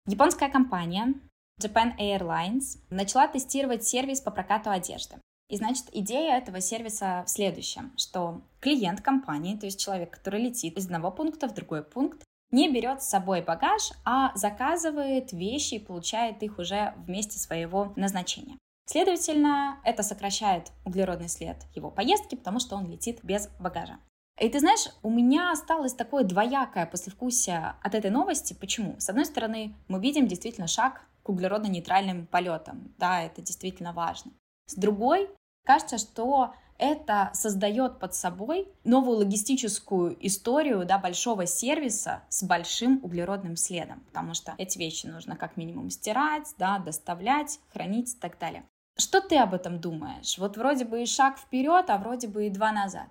Японская 0.05 0.51
компания 0.51 1.13
Japan 1.61 1.97
Airlines 1.97 2.77
начала 2.89 3.27
тестировать 3.29 3.85
сервис 3.85 4.19
по 4.19 4.31
прокату 4.31 4.69
одежды. 4.69 5.15
И 5.49 5.55
значит, 5.55 5.85
идея 5.93 6.37
этого 6.37 6.59
сервиса 6.59 7.23
в 7.25 7.29
следующем, 7.29 7.93
что 7.95 8.41
клиент 8.59 8.99
компании, 8.99 9.55
то 9.55 9.65
есть 9.65 9.79
человек, 9.79 10.11
который 10.11 10.41
летит 10.41 10.77
из 10.77 10.85
одного 10.85 11.09
пункта 11.09 11.47
в 11.47 11.53
другой 11.53 11.83
пункт, 11.83 12.23
не 12.51 12.69
берет 12.69 13.01
с 13.01 13.07
собой 13.09 13.41
багаж, 13.41 13.91
а 14.03 14.35
заказывает 14.35 15.31
вещи 15.31 15.75
и 15.75 15.79
получает 15.79 16.43
их 16.43 16.59
уже 16.59 16.93
в 16.97 17.09
месте 17.09 17.39
своего 17.39 17.93
назначения. 17.95 18.57
Следовательно, 18.87 19.79
это 19.85 20.03
сокращает 20.03 20.71
углеродный 20.83 21.29
след 21.29 21.55
его 21.75 21.89
поездки, 21.91 22.35
потому 22.35 22.59
что 22.59 22.75
он 22.75 22.91
летит 22.91 23.19
без 23.23 23.47
багажа. 23.57 23.97
И 24.41 24.49
ты 24.49 24.59
знаешь, 24.59 24.87
у 25.03 25.11
меня 25.11 25.51
осталось 25.51 25.93
такое 25.93 26.23
двоякое 26.23 26.87
послевкусие 26.87 27.75
от 27.79 27.93
этой 27.93 28.09
новости. 28.09 28.55
Почему? 28.59 28.95
С 28.97 29.07
одной 29.07 29.25
стороны, 29.25 29.75
мы 29.87 29.99
видим 29.99 30.27
действительно 30.27 30.65
шаг 30.65 31.05
к 31.21 31.29
углеродно-нейтральным 31.29 32.25
полетам. 32.25 32.91
Да, 32.97 33.21
это 33.21 33.43
действительно 33.43 33.93
важно. 33.93 34.31
С 34.65 34.73
другой, 34.73 35.29
кажется, 35.63 35.99
что 35.99 36.55
это 36.79 37.29
создает 37.35 37.99
под 37.99 38.15
собой 38.15 38.67
новую 38.83 39.19
логистическую 39.19 40.17
историю 40.25 40.85
да, 40.85 40.97
большого 40.97 41.45
сервиса 41.45 42.23
с 42.29 42.41
большим 42.41 42.99
углеродным 43.03 43.55
следом, 43.55 43.99
потому 44.07 44.33
что 44.33 44.55
эти 44.57 44.79
вещи 44.79 45.05
нужно 45.05 45.35
как 45.35 45.55
минимум 45.55 45.91
стирать, 45.91 46.55
да, 46.57 46.79
доставлять, 46.79 47.59
хранить 47.71 48.15
и 48.15 48.17
так 48.17 48.39
далее. 48.39 48.63
Что 48.97 49.21
ты 49.21 49.37
об 49.37 49.53
этом 49.53 49.79
думаешь? 49.79 50.39
Вот 50.39 50.57
вроде 50.57 50.85
бы 50.85 51.03
и 51.03 51.05
шаг 51.05 51.37
вперед, 51.37 51.85
а 51.89 51.99
вроде 51.99 52.27
бы 52.27 52.47
и 52.47 52.49
два 52.49 52.71
назад. 52.71 53.07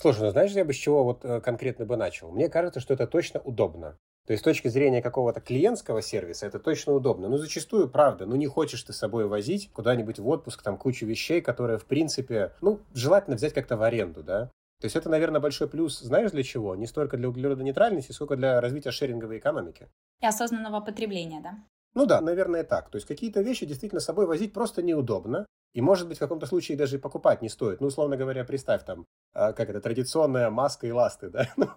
Слушай, 0.00 0.22
ну 0.22 0.30
знаешь, 0.30 0.52
я 0.52 0.64
бы 0.64 0.72
с 0.72 0.76
чего 0.76 1.04
вот 1.04 1.26
э, 1.26 1.42
конкретно 1.42 1.84
бы 1.84 1.94
начал? 1.94 2.30
Мне 2.32 2.48
кажется, 2.48 2.80
что 2.80 2.94
это 2.94 3.06
точно 3.06 3.38
удобно. 3.40 3.98
То 4.26 4.32
есть 4.32 4.40
с 4.40 4.44
точки 4.44 4.68
зрения 4.68 5.02
какого-то 5.02 5.42
клиентского 5.42 6.00
сервиса 6.00 6.46
это 6.46 6.58
точно 6.58 6.94
удобно. 6.94 7.28
Но 7.28 7.36
зачастую, 7.36 7.86
правда, 7.86 8.24
ну 8.24 8.34
не 8.36 8.46
хочешь 8.46 8.82
ты 8.82 8.94
с 8.94 8.96
собой 8.96 9.26
возить 9.26 9.70
куда-нибудь 9.74 10.18
в 10.18 10.26
отпуск 10.26 10.62
там 10.62 10.78
кучу 10.78 11.04
вещей, 11.04 11.42
которые, 11.42 11.78
в 11.78 11.84
принципе, 11.84 12.52
ну, 12.62 12.80
желательно 12.94 13.36
взять 13.36 13.52
как-то 13.52 13.76
в 13.76 13.82
аренду, 13.82 14.22
да? 14.22 14.46
То 14.80 14.86
есть 14.86 14.96
это, 14.96 15.10
наверное, 15.10 15.42
большой 15.42 15.68
плюс, 15.68 16.00
знаешь, 16.00 16.30
для 16.30 16.44
чего? 16.44 16.74
Не 16.76 16.86
столько 16.86 17.18
для 17.18 17.28
углеродонейтральности, 17.28 18.12
сколько 18.12 18.36
для 18.36 18.58
развития 18.62 18.92
шеринговой 18.92 19.36
экономики. 19.36 19.86
И 20.22 20.26
осознанного 20.26 20.80
потребления, 20.80 21.42
да? 21.42 21.58
Ну 21.94 22.06
да, 22.06 22.20
наверное, 22.20 22.64
так. 22.64 22.90
То 22.90 22.96
есть 22.96 23.06
какие-то 23.06 23.40
вещи 23.40 23.66
действительно 23.66 24.00
с 24.00 24.04
собой 24.04 24.26
возить 24.26 24.52
просто 24.52 24.82
неудобно. 24.82 25.46
И, 25.72 25.80
может 25.80 26.08
быть, 26.08 26.16
в 26.16 26.20
каком-то 26.20 26.46
случае 26.46 26.76
даже 26.76 26.96
и 26.96 26.98
покупать 26.98 27.42
не 27.42 27.48
стоит. 27.48 27.80
Ну, 27.80 27.86
условно 27.86 28.16
говоря, 28.16 28.44
представь 28.44 28.84
там, 28.84 29.06
а, 29.32 29.52
как 29.52 29.70
это, 29.70 29.80
традиционная 29.80 30.50
маска 30.50 30.86
и 30.86 30.90
ласты, 30.90 31.28
да? 31.30 31.48
Ну, 31.56 31.68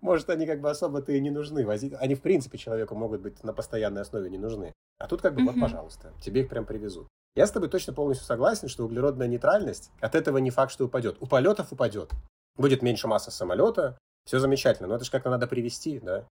может, 0.00 0.30
они 0.30 0.46
как 0.46 0.60
бы 0.60 0.70
особо-то 0.70 1.12
и 1.12 1.20
не 1.20 1.30
нужны. 1.30 1.66
Возить. 1.66 1.94
Они, 1.98 2.14
в 2.14 2.20
принципе, 2.20 2.58
человеку 2.58 2.94
могут 2.94 3.22
быть 3.22 3.42
на 3.42 3.52
постоянной 3.52 4.02
основе 4.02 4.30
не 4.30 4.38
нужны. 4.38 4.72
А 4.98 5.08
тут 5.08 5.20
как 5.20 5.34
бы, 5.34 5.42
вот, 5.42 5.58
пожалуйста, 5.60 6.12
тебе 6.20 6.42
их 6.42 6.48
прям 6.48 6.64
привезут. 6.64 7.08
Я 7.34 7.46
с 7.46 7.50
тобой 7.50 7.68
точно 7.68 7.92
полностью 7.92 8.26
согласен, 8.26 8.68
что 8.68 8.84
углеродная 8.84 9.28
нейтральность 9.28 9.90
от 10.00 10.14
этого 10.14 10.38
не 10.38 10.50
факт, 10.50 10.72
что 10.72 10.84
упадет. 10.84 11.16
У 11.20 11.26
полетов 11.26 11.72
упадет. 11.72 12.10
Будет 12.56 12.82
меньше 12.82 13.08
масса 13.08 13.30
самолета, 13.30 13.98
все 14.26 14.38
замечательно, 14.38 14.88
но 14.88 14.96
это 14.96 15.04
же 15.04 15.10
как-то 15.10 15.30
надо 15.30 15.46
привести, 15.46 16.00
да? 16.00 16.26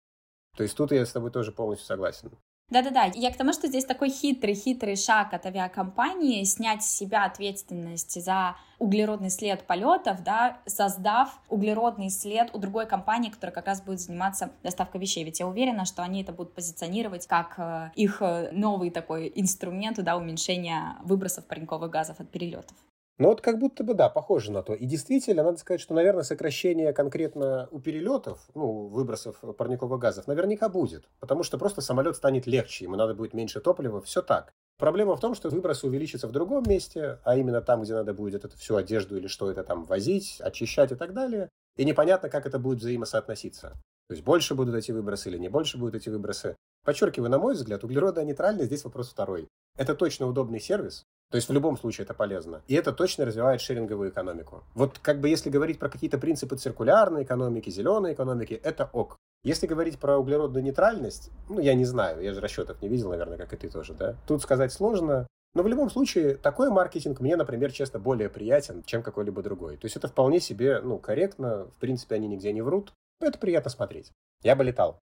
То 0.56 0.64
есть 0.64 0.76
тут 0.76 0.92
я 0.92 1.06
с 1.06 1.12
тобой 1.12 1.32
тоже 1.32 1.52
полностью 1.52 1.88
согласен. 1.88 2.32
Да-да-да, 2.70 3.06
я 3.16 3.32
к 3.32 3.38
тому, 3.38 3.52
что 3.52 3.68
здесь 3.68 3.84
такой 3.84 4.10
хитрый-хитрый 4.10 4.96
шаг 4.96 5.34
от 5.34 5.46
авиакомпании 5.46 6.44
снять 6.44 6.84
с 6.84 6.96
себя 6.96 7.26
ответственность 7.26 8.22
за 8.24 8.56
углеродный 8.78 9.32
след 9.32 9.64
полетов, 9.66 10.24
да, 10.24 10.60
создав 10.68 11.42
углеродный 11.50 12.12
след 12.12 12.54
у 12.54 12.60
другой 12.60 12.86
компании, 12.86 13.32
которая 13.32 13.56
как 13.56 13.66
раз 13.66 13.82
будет 13.82 14.00
заниматься 14.00 14.52
доставкой 14.62 15.02
вещей. 15.02 15.24
Ведь 15.24 15.40
я 15.40 15.48
уверена, 15.48 15.86
что 15.86 16.04
они 16.04 16.22
это 16.22 16.32
будут 16.32 16.54
позиционировать 16.54 17.26
как 17.26 17.56
э, 17.58 17.90
их 17.96 18.22
э, 18.22 18.52
новый 18.52 18.92
такой 18.92 19.32
инструмент 19.36 19.98
да, 19.98 20.16
уменьшения 20.16 20.96
выбросов 21.04 21.46
парниковых 21.46 21.90
газов 21.90 22.20
от 22.20 22.30
перелетов. 22.30 22.78
Ну 23.20 23.28
вот 23.28 23.42
как 23.42 23.60
будто 23.60 23.84
бы, 23.84 23.96
да, 23.96 24.08
похоже 24.08 24.54
на 24.54 24.64
то. 24.64 24.74
И 24.74 24.86
действительно, 24.86 25.44
надо 25.44 25.58
сказать, 25.58 25.82
что, 25.82 25.94
наверное, 25.94 26.24
сокращение 26.24 26.94
конкретно 26.94 27.68
у 27.70 27.80
перелетов, 27.82 28.40
ну, 28.56 28.88
выбросов 28.88 29.36
парниковых 29.58 30.00
газов, 30.00 30.26
наверняка 30.26 30.70
будет. 30.70 31.04
Потому 31.20 31.44
что 31.44 31.58
просто 31.58 31.82
самолет 31.82 32.16
станет 32.16 32.48
легче, 32.48 32.86
ему 32.86 32.96
надо 32.96 33.14
будет 33.14 33.34
меньше 33.34 33.60
топлива, 33.60 34.02
все 34.02 34.22
так. 34.22 34.54
Проблема 34.78 35.18
в 35.18 35.20
том, 35.20 35.36
что 35.36 35.50
выбросы 35.50 35.86
увеличатся 35.86 36.30
в 36.30 36.32
другом 36.32 36.64
месте, 36.66 37.20
а 37.26 37.36
именно 37.36 37.62
там, 37.62 37.82
где 37.82 37.94
надо 37.94 38.14
будет 38.14 38.46
эту 38.46 38.58
всю 38.58 38.78
одежду 38.78 39.18
или 39.18 39.28
что 39.28 39.52
это 39.52 39.66
там 39.66 39.84
возить, 39.84 40.40
очищать 40.40 40.94
и 40.94 40.96
так 40.96 41.14
далее. 41.14 41.50
И 41.76 41.84
непонятно, 41.84 42.30
как 42.30 42.46
это 42.46 42.58
будет 42.58 42.80
взаимосоотноситься. 42.80 43.72
То 44.08 44.14
есть 44.14 44.24
больше 44.24 44.56
будут 44.56 44.76
эти 44.76 44.94
выбросы 44.94 45.30
или 45.30 45.38
не 45.38 45.50
больше 45.50 45.78
будут 45.78 45.96
эти 45.96 46.08
выбросы. 46.08 46.56
Подчеркиваю, 46.86 47.30
на 47.30 47.38
мой 47.38 47.56
взгляд, 47.56 47.84
углеродная 47.84 48.24
нейтральность 48.24 48.68
здесь 48.68 48.86
вопрос 48.86 49.10
второй. 49.10 49.50
Это 49.78 49.94
точно 49.94 50.26
удобный 50.26 50.62
сервис, 50.62 51.04
то 51.32 51.36
есть 51.36 51.48
в 51.48 51.54
любом 51.54 51.78
случае 51.78 52.06
это 52.06 52.14
полезно. 52.14 52.62
И 52.68 52.76
это 52.76 52.92
точно 52.92 53.26
развивает 53.26 53.62
шеринговую 53.62 54.10
экономику. 54.10 54.64
Вот 54.74 55.00
как 55.00 55.20
бы 55.20 55.30
если 55.30 55.50
говорить 55.50 55.80
про 55.80 55.90
какие-то 55.90 56.18
принципы 56.18 56.56
циркулярной 56.56 57.24
экономики, 57.24 57.70
зеленой 57.70 58.14
экономики, 58.14 58.60
это 58.64 58.90
ок. 58.94 59.18
Если 59.44 59.68
говорить 59.68 60.00
про 60.00 60.18
углеродную 60.18 60.64
нейтральность, 60.64 61.32
ну, 61.48 61.60
я 61.60 61.74
не 61.74 61.86
знаю, 61.86 62.22
я 62.22 62.34
же 62.34 62.42
расчетов 62.42 62.82
не 62.82 62.90
видел, 62.90 63.10
наверное, 63.10 63.38
как 63.38 63.54
и 63.54 63.58
ты 63.58 63.70
тоже, 63.70 63.94
да? 63.94 64.16
Тут 64.28 64.42
сказать 64.42 64.74
сложно, 64.74 65.28
но 65.54 65.64
в 65.64 65.68
любом 65.68 65.90
случае, 65.90 66.36
такой 66.36 66.70
маркетинг 66.70 67.22
мне, 67.22 67.36
например, 67.36 67.72
честно, 67.72 68.00
более 68.00 68.30
приятен, 68.30 68.84
чем 68.84 69.02
какой-либо 69.02 69.42
другой. 69.42 69.78
То 69.78 69.86
есть 69.86 69.96
это 69.96 70.08
вполне 70.08 70.40
себе, 70.40 70.82
ну, 70.82 71.00
корректно, 71.00 71.66
в 71.66 71.80
принципе, 71.80 72.16
они 72.16 72.28
нигде 72.28 72.52
не 72.52 72.62
врут, 72.62 72.92
это 73.22 73.38
приятно 73.38 73.70
смотреть. 73.70 74.12
Я 74.44 74.56
бы 74.56 74.64
летал. 74.64 75.00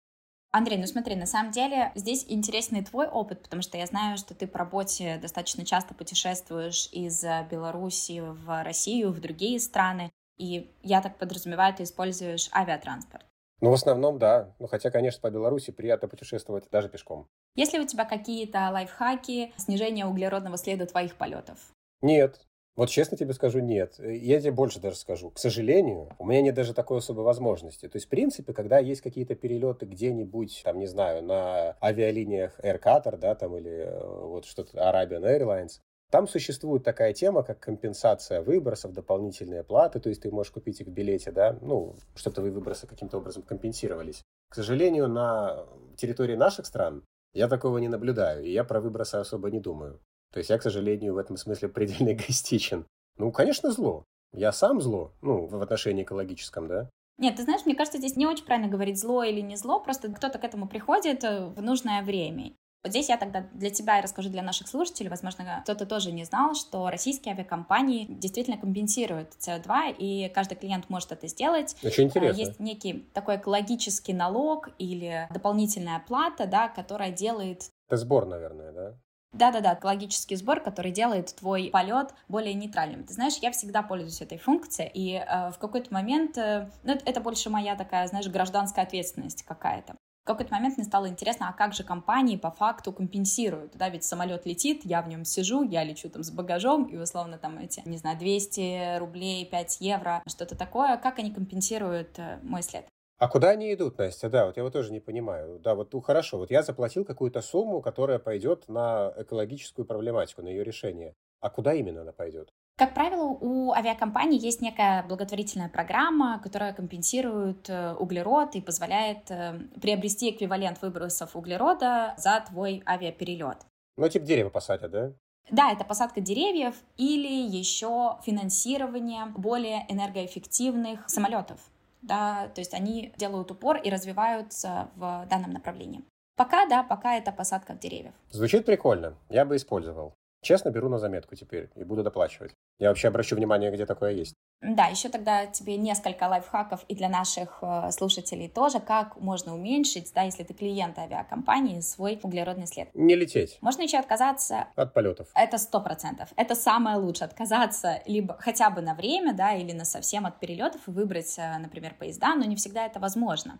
Андрей, 0.51 0.77
ну 0.77 0.87
смотри, 0.87 1.15
на 1.15 1.25
самом 1.25 1.51
деле 1.51 1.91
здесь 1.95 2.25
интересный 2.27 2.83
твой 2.83 3.07
опыт, 3.07 3.43
потому 3.43 3.61
что 3.61 3.77
я 3.77 3.85
знаю, 3.85 4.17
что 4.17 4.33
ты 4.33 4.47
по 4.47 4.59
работе 4.59 5.17
достаточно 5.21 5.65
часто 5.65 5.93
путешествуешь 5.93 6.89
из 6.91 7.23
Беларуси 7.51 8.21
в 8.21 8.63
Россию, 8.63 9.11
в 9.11 9.19
другие 9.19 9.59
страны, 9.59 10.11
и 10.37 10.71
я 10.83 11.01
так 11.01 11.17
подразумеваю, 11.17 11.73
ты 11.75 11.83
используешь 11.83 12.49
авиатранспорт. 12.53 13.25
Ну, 13.59 13.71
в 13.71 13.73
основном, 13.73 14.19
да. 14.19 14.55
Ну, 14.59 14.67
хотя, 14.67 14.91
конечно, 14.91 15.19
по 15.19 15.31
Беларуси 15.31 15.71
приятно 15.71 16.07
путешествовать 16.07 16.69
даже 16.71 16.89
пешком. 16.89 17.27
Есть 17.55 17.73
ли 17.73 17.79
у 17.79 17.87
тебя 17.87 18.05
какие-то 18.05 18.69
лайфхаки 18.71 19.51
снижения 19.57 20.05
углеродного 20.05 20.57
следа 20.57 20.85
твоих 20.85 21.15
полетов? 21.15 21.73
Нет, 22.01 22.39
вот 22.77 22.89
честно 22.89 23.17
тебе 23.17 23.33
скажу, 23.33 23.59
нет. 23.59 23.95
Я 23.97 24.39
тебе 24.39 24.51
больше 24.51 24.79
даже 24.79 24.97
скажу. 24.97 25.31
К 25.31 25.39
сожалению, 25.39 26.09
у 26.19 26.25
меня 26.25 26.43
нет 26.43 26.53
даже 26.53 26.75
такой 26.75 26.99
особой 26.99 27.25
возможности. 27.25 27.89
То 27.89 27.95
есть, 27.95 28.05
в 28.05 28.09
принципе, 28.09 28.53
когда 28.53 28.77
есть 28.77 29.01
какие-то 29.01 29.33
перелеты 29.33 29.87
где-нибудь, 29.87 30.61
там, 30.63 30.77
не 30.77 30.85
знаю, 30.85 31.23
на 31.23 31.75
авиалиниях 31.81 32.59
Air 32.63 32.79
Qatar, 32.79 33.17
да, 33.17 33.33
там, 33.33 33.57
или 33.57 33.71
э, 33.71 34.25
вот 34.27 34.45
что-то 34.45 34.77
Arabian 34.77 35.23
Airlines, 35.23 35.79
там 36.11 36.27
существует 36.27 36.83
такая 36.83 37.13
тема, 37.13 37.41
как 37.41 37.59
компенсация 37.59 38.43
выбросов, 38.43 38.93
дополнительные 38.93 39.63
платы, 39.63 39.99
то 39.99 40.09
есть 40.09 40.21
ты 40.21 40.31
можешь 40.31 40.51
купить 40.51 40.79
их 40.79 40.87
в 40.87 40.91
билете, 40.91 41.31
да, 41.31 41.57
ну, 41.61 41.95
чтобы 42.15 42.35
твои 42.35 42.51
выбросы 42.51 42.85
каким-то 42.85 43.17
образом 43.17 43.41
компенсировались. 43.41 44.23
К 44.49 44.55
сожалению, 44.55 45.09
на 45.09 45.65
территории 45.97 46.35
наших 46.35 46.67
стран 46.67 47.03
я 47.33 47.47
такого 47.47 47.79
не 47.79 47.89
наблюдаю, 47.89 48.43
и 48.43 48.51
я 48.51 48.63
про 48.63 48.79
выбросы 48.79 49.15
особо 49.15 49.49
не 49.49 49.59
думаю. 49.59 49.99
То 50.37 50.39
есть 50.39 50.51
я, 50.51 50.59
к 50.59 50.61
сожалению, 50.61 51.15
в 51.15 51.17
этом 51.17 51.35
смысле 51.35 51.67
предельно 51.67 52.13
эгоистичен. 52.13 52.85
Ну, 53.17 53.31
конечно, 53.31 53.71
зло. 53.71 54.03
Я 54.33 54.51
сам 54.51 54.81
зло, 54.81 55.11
ну, 55.23 55.47
в 55.47 55.59
отношении 55.59 56.03
экологическом, 56.03 56.67
да. 56.67 56.91
Нет, 57.17 57.37
ты 57.37 57.41
знаешь, 57.41 57.65
мне 57.65 57.73
кажется, 57.73 57.97
здесь 57.97 58.15
не 58.15 58.27
очень 58.27 58.45
правильно 58.45 58.69
говорить 58.69 58.99
зло 58.99 59.23
или 59.23 59.41
не 59.41 59.55
зло, 59.55 59.79
просто 59.79 60.13
кто-то 60.13 60.37
к 60.37 60.43
этому 60.43 60.67
приходит 60.67 61.23
э, 61.23 61.47
в 61.47 61.59
нужное 61.63 62.03
время. 62.03 62.53
Вот 62.83 62.91
здесь 62.91 63.09
я 63.09 63.17
тогда 63.17 63.47
для 63.51 63.71
тебя 63.71 63.97
и 63.97 64.03
расскажу 64.03 64.29
для 64.29 64.43
наших 64.43 64.67
слушателей, 64.67 65.09
возможно, 65.09 65.61
кто-то 65.63 65.87
тоже 65.87 66.11
не 66.11 66.23
знал, 66.23 66.53
что 66.53 66.87
российские 66.91 67.33
авиакомпании 67.33 68.05
действительно 68.07 68.59
компенсируют 68.59 69.29
СО2, 69.39 69.95
и 69.97 70.29
каждый 70.29 70.53
клиент 70.53 70.87
может 70.91 71.11
это 71.11 71.25
сделать. 71.27 71.75
Очень 71.81 72.03
э, 72.03 72.05
интересно. 72.07 72.39
Есть 72.39 72.59
некий 72.59 73.09
такой 73.15 73.37
экологический 73.37 74.13
налог 74.13 74.69
или 74.77 75.27
дополнительная 75.33 76.03
плата, 76.07 76.45
да, 76.45 76.67
которая 76.67 77.09
делает... 77.11 77.63
Это 77.87 77.97
сбор, 77.97 78.27
наверное, 78.27 78.71
да? 78.71 78.99
Да-да-да, 79.37 79.75
экологический 79.75 80.35
сбор, 80.35 80.61
который 80.61 80.91
делает 80.91 81.35
твой 81.35 81.69
полет 81.71 82.15
более 82.27 82.55
нейтральным. 82.55 83.03
Ты 83.03 83.13
знаешь, 83.13 83.35
я 83.41 83.51
всегда 83.51 83.83
пользуюсь 83.83 84.21
этой 84.21 84.39
функцией, 84.39 84.89
и 84.91 85.13
э, 85.13 85.51
в 85.51 85.59
какой-то 85.59 85.93
момент, 85.93 86.37
э, 86.39 86.69
ну, 86.83 86.93
это, 86.93 87.05
это 87.05 87.21
больше 87.21 87.51
моя 87.51 87.75
такая, 87.75 88.07
знаешь, 88.07 88.27
гражданская 88.27 88.83
ответственность 88.83 89.43
какая-то. 89.43 89.95
В 90.23 90.27
какой-то 90.27 90.51
момент 90.51 90.77
мне 90.77 90.85
стало 90.85 91.07
интересно, 91.07 91.47
а 91.49 91.53
как 91.53 91.73
же 91.73 91.83
компании 91.83 92.35
по 92.35 92.49
факту 92.49 92.91
компенсируют, 92.91 93.77
да, 93.77 93.89
ведь 93.89 94.03
самолет 94.03 94.47
летит, 94.47 94.81
я 94.83 95.03
в 95.03 95.07
нем 95.07 95.23
сижу, 95.23 95.63
я 95.63 95.83
лечу 95.83 96.09
там 96.09 96.23
с 96.23 96.31
багажом, 96.31 96.85
и 96.85 96.97
условно 96.97 97.37
там 97.37 97.59
эти, 97.59 97.81
не 97.85 97.97
знаю, 97.97 98.17
200 98.17 98.97
рублей, 98.97 99.45
5 99.45 99.77
евро, 99.81 100.23
что-то 100.27 100.57
такое, 100.57 100.97
как 100.97 101.19
они 101.19 101.31
компенсируют 101.31 102.17
э, 102.17 102.39
мой 102.41 102.63
след? 102.63 102.87
А 103.19 103.27
куда 103.27 103.49
они 103.49 103.73
идут, 103.73 103.97
Настя? 103.97 104.29
Да, 104.29 104.45
вот 104.45 104.57
я 104.57 104.63
вот 104.63 104.73
тоже 104.73 104.91
не 104.91 104.99
понимаю. 104.99 105.59
Да, 105.59 105.73
вот 105.73 105.91
ну, 105.91 106.01
хорошо, 106.01 106.37
вот 106.37 106.51
я 106.51 106.61
заплатил 106.61 107.03
какую-то 107.03 107.41
сумму, 107.41 107.81
которая 107.81 108.19
пойдет 108.19 108.67
на 108.67 109.11
экологическую 109.17 109.85
проблематику, 109.85 110.43
на 110.43 110.49
ее 110.49 110.63
решение. 110.63 111.15
А 111.39 111.49
куда 111.49 111.73
именно 111.73 112.01
она 112.01 112.11
пойдет? 112.11 112.53
Как 112.77 112.93
правило, 112.93 113.23
у 113.23 113.71
авиакомпаний 113.71 114.37
есть 114.37 114.61
некая 114.61 115.03
благотворительная 115.07 115.69
программа, 115.69 116.39
которая 116.43 116.73
компенсирует 116.73 117.67
э, 117.69 117.95
углерод 117.95 118.55
и 118.55 118.61
позволяет 118.61 119.31
э, 119.31 119.61
приобрести 119.81 120.29
эквивалент 120.29 120.79
выбросов 120.83 121.35
углерода 121.35 122.13
за 122.17 122.43
твой 122.47 122.83
авиаперелет. 122.85 123.57
Ну, 123.97 124.07
типа 124.07 124.25
дерево 124.27 124.51
посадят, 124.51 124.91
да? 124.91 125.13
Да, 125.49 125.71
это 125.71 125.85
посадка 125.85 126.21
деревьев 126.21 126.75
или 126.97 127.47
еще 127.47 128.17
финансирование 128.23 129.25
более 129.35 129.85
энергоэффективных 129.89 131.09
самолетов 131.09 131.59
да, 132.07 132.49
то 132.55 132.61
есть 132.61 132.73
они 132.73 133.13
делают 133.17 133.51
упор 133.51 133.77
и 133.77 133.89
развиваются 133.89 134.89
в 134.95 135.25
данном 135.29 135.51
направлении. 135.51 136.03
Пока, 136.35 136.67
да, 136.67 136.83
пока 136.83 137.15
это 137.15 137.31
посадка 137.31 137.73
деревьев. 137.73 138.13
Звучит 138.29 138.65
прикольно, 138.65 139.15
я 139.29 139.43
бы 139.43 139.55
использовал. 139.55 140.13
Честно, 140.41 140.69
беру 140.69 140.89
на 140.89 140.99
заметку 140.99 141.35
теперь 141.35 141.69
и 141.75 141.83
буду 141.83 142.03
доплачивать. 142.03 142.53
Я 142.79 142.89
вообще 142.89 143.07
обращу 143.07 143.35
внимание, 143.35 143.71
где 143.71 143.85
такое 143.85 144.11
есть. 144.11 144.35
Да, 144.61 144.87
еще 144.87 145.09
тогда 145.09 145.45
тебе 145.45 145.77
несколько 145.77 146.23
лайфхаков 146.23 146.83
и 146.87 146.95
для 146.95 147.09
наших 147.09 147.59
э, 147.61 147.91
слушателей 147.91 148.49
тоже, 148.49 148.79
как 148.79 149.17
можно 149.17 149.53
уменьшить, 149.53 150.11
да, 150.15 150.23
если 150.23 150.43
ты 150.43 150.53
клиент 150.53 150.97
авиакомпании, 150.97 151.79
свой 151.81 152.19
углеродный 152.23 152.65
след. 152.65 152.89
Не 152.95 153.15
лететь. 153.15 153.57
Можно 153.61 153.83
еще 153.83 153.97
отказаться... 153.97 154.67
От 154.75 154.93
полетов. 154.93 155.27
Это 155.35 155.59
сто 155.59 155.79
процентов. 155.79 156.29
Это 156.35 156.55
самое 156.55 156.97
лучшее. 156.97 157.27
Отказаться 157.27 158.01
либо 158.05 158.35
хотя 158.39 158.71
бы 158.71 158.81
на 158.81 158.95
время, 158.95 159.33
да, 159.33 159.53
или 159.53 159.73
на 159.73 159.85
совсем 159.85 160.25
от 160.25 160.39
перелетов 160.39 160.87
и 160.87 160.91
выбрать, 160.91 161.37
э, 161.37 161.57
например, 161.59 161.93
поезда, 161.93 162.35
но 162.35 162.45
не 162.45 162.55
всегда 162.55 162.85
это 162.85 162.99
возможно. 162.99 163.59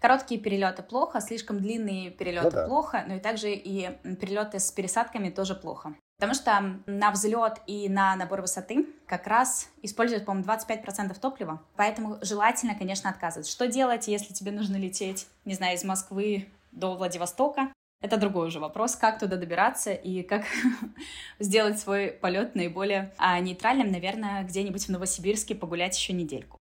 Короткие 0.00 0.40
перелеты 0.40 0.82
плохо, 0.82 1.20
слишком 1.20 1.58
длинные 1.58 2.10
перелеты 2.10 2.44
ну, 2.44 2.50
да. 2.52 2.66
плохо, 2.66 3.04
но 3.08 3.14
и 3.14 3.20
также 3.20 3.52
и 3.52 3.88
перелеты 4.20 4.60
с 4.60 4.70
пересадками 4.70 5.30
тоже 5.30 5.54
плохо. 5.54 5.94
Потому 6.18 6.34
что 6.34 6.80
на 6.86 7.10
взлет 7.10 7.60
и 7.66 7.88
на 7.88 8.16
набор 8.16 8.40
высоты 8.40 8.86
как 9.06 9.26
раз 9.26 9.68
используют, 9.82 10.24
по-моему, 10.24 10.48
25% 10.48 11.18
топлива. 11.20 11.62
Поэтому 11.76 12.18
желательно, 12.22 12.74
конечно, 12.74 13.10
отказываться. 13.10 13.52
Что 13.52 13.68
делать, 13.68 14.08
если 14.08 14.32
тебе 14.32 14.50
нужно 14.50 14.76
лететь, 14.76 15.26
не 15.44 15.54
знаю, 15.54 15.76
из 15.76 15.84
Москвы 15.84 16.48
до 16.72 16.94
Владивостока? 16.94 17.70
Это 18.02 18.16
другой 18.18 18.48
уже 18.48 18.60
вопрос, 18.60 18.96
как 18.96 19.18
туда 19.18 19.36
добираться 19.36 19.92
и 19.92 20.22
как 20.22 20.44
сделать 21.38 21.78
свой 21.78 22.08
полет 22.08 22.54
наиболее 22.54 23.12
а, 23.18 23.38
нейтральным, 23.40 23.90
наверное, 23.90 24.42
где-нибудь 24.44 24.86
в 24.86 24.90
Новосибирске 24.90 25.54
погулять 25.54 25.96
еще 25.96 26.12
недельку. 26.12 26.58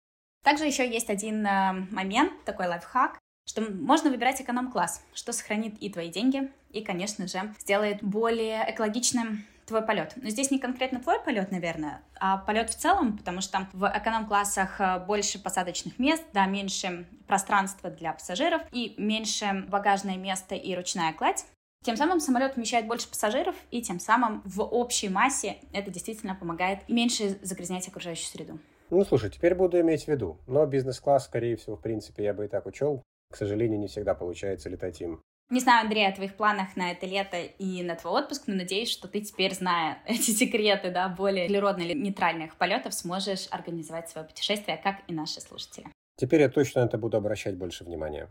Также 0.45 0.65
еще 0.65 0.89
есть 0.89 1.11
один 1.11 1.47
а, 1.47 1.73
момент, 1.91 2.33
такой 2.45 2.67
лайфхак, 2.67 3.19
что 3.51 3.63
можно 3.63 4.11
выбирать 4.11 4.41
эконом-класс, 4.41 5.05
что 5.13 5.33
сохранит 5.33 5.75
и 5.81 5.91
твои 5.91 6.09
деньги, 6.09 6.53
и, 6.71 6.83
конечно 6.83 7.27
же, 7.27 7.53
сделает 7.59 8.01
более 8.01 8.65
экологичным 8.71 9.45
твой 9.67 9.83
полет. 9.83 10.13
Но 10.15 10.31
здесь 10.31 10.53
не 10.53 10.61
конкретно 10.61 11.01
твой 11.01 11.21
полет, 11.21 11.51
наверное, 11.51 12.01
а 12.21 12.39
полет 12.39 12.71
в 12.71 12.77
целом, 12.77 13.19
потому 13.19 13.41
что 13.41 13.67
в 13.73 13.93
эконом-классах 13.93 14.81
э, 14.81 15.01
больше 15.01 15.43
посадочных 15.43 15.99
мест, 15.99 16.23
да, 16.33 16.47
меньше 16.47 17.07
пространства 17.27 17.91
для 17.91 18.13
пассажиров 18.13 18.63
и 18.71 18.95
меньше 18.99 19.65
багажное 19.69 20.17
место 20.17 20.55
и 20.55 20.73
ручная 20.77 21.13
кладь. 21.13 21.45
Тем 21.85 21.97
самым 21.97 22.21
самолет 22.21 22.55
вмещает 22.55 22.87
больше 22.87 23.09
пассажиров, 23.09 23.57
и 23.73 23.83
тем 23.83 23.99
самым 23.99 24.43
в 24.45 24.63
общей 24.63 25.09
массе 25.09 25.57
это 25.73 25.91
действительно 25.91 26.37
помогает 26.37 26.89
меньше 26.89 27.37
загрязнять 27.43 27.89
окружающую 27.89 28.27
среду. 28.27 28.61
Ну, 28.91 29.05
слушай, 29.05 29.31
теперь 29.31 29.55
буду 29.55 29.81
иметь 29.81 30.05
в 30.05 30.09
виду. 30.09 30.39
Но 30.47 30.67
бизнес-класс, 30.67 31.25
скорее 31.25 31.57
всего, 31.57 31.77
в 31.77 31.81
принципе, 31.81 32.25
я 32.25 32.35
бы 32.35 32.45
и 32.45 32.49
так 32.49 32.67
учел. 32.67 33.03
К 33.31 33.37
сожалению, 33.37 33.79
не 33.79 33.87
всегда 33.87 34.15
получается 34.15 34.69
летать 34.69 35.01
им. 35.01 35.23
Не 35.51 35.59
знаю, 35.59 35.83
Андрей, 35.83 36.07
о 36.07 36.15
твоих 36.15 36.37
планах 36.37 36.77
на 36.77 36.93
это 36.93 37.07
лето 37.07 37.37
и 37.41 37.83
на 37.83 37.97
твой 37.97 38.23
отпуск, 38.23 38.45
но 38.47 38.55
надеюсь, 38.55 38.89
что 38.89 39.09
ты 39.09 39.21
теперь, 39.21 39.53
зная 39.53 39.99
эти 40.07 40.31
секреты, 40.31 40.91
да, 40.91 41.09
более 41.09 41.47
или 41.47 41.93
нейтральных 41.95 42.57
полетов, 42.57 42.95
сможешь 42.95 43.49
организовать 43.51 44.09
свое 44.09 44.27
путешествие, 44.27 44.77
как 44.77 45.01
и 45.09 45.13
наши 45.13 45.41
слушатели. 45.41 45.87
Теперь 46.17 46.43
я 46.43 46.49
точно 46.49 46.83
на 46.83 46.87
это 46.87 46.99
буду 46.99 47.17
обращать 47.17 47.57
больше 47.57 47.83
внимания. 47.85 48.31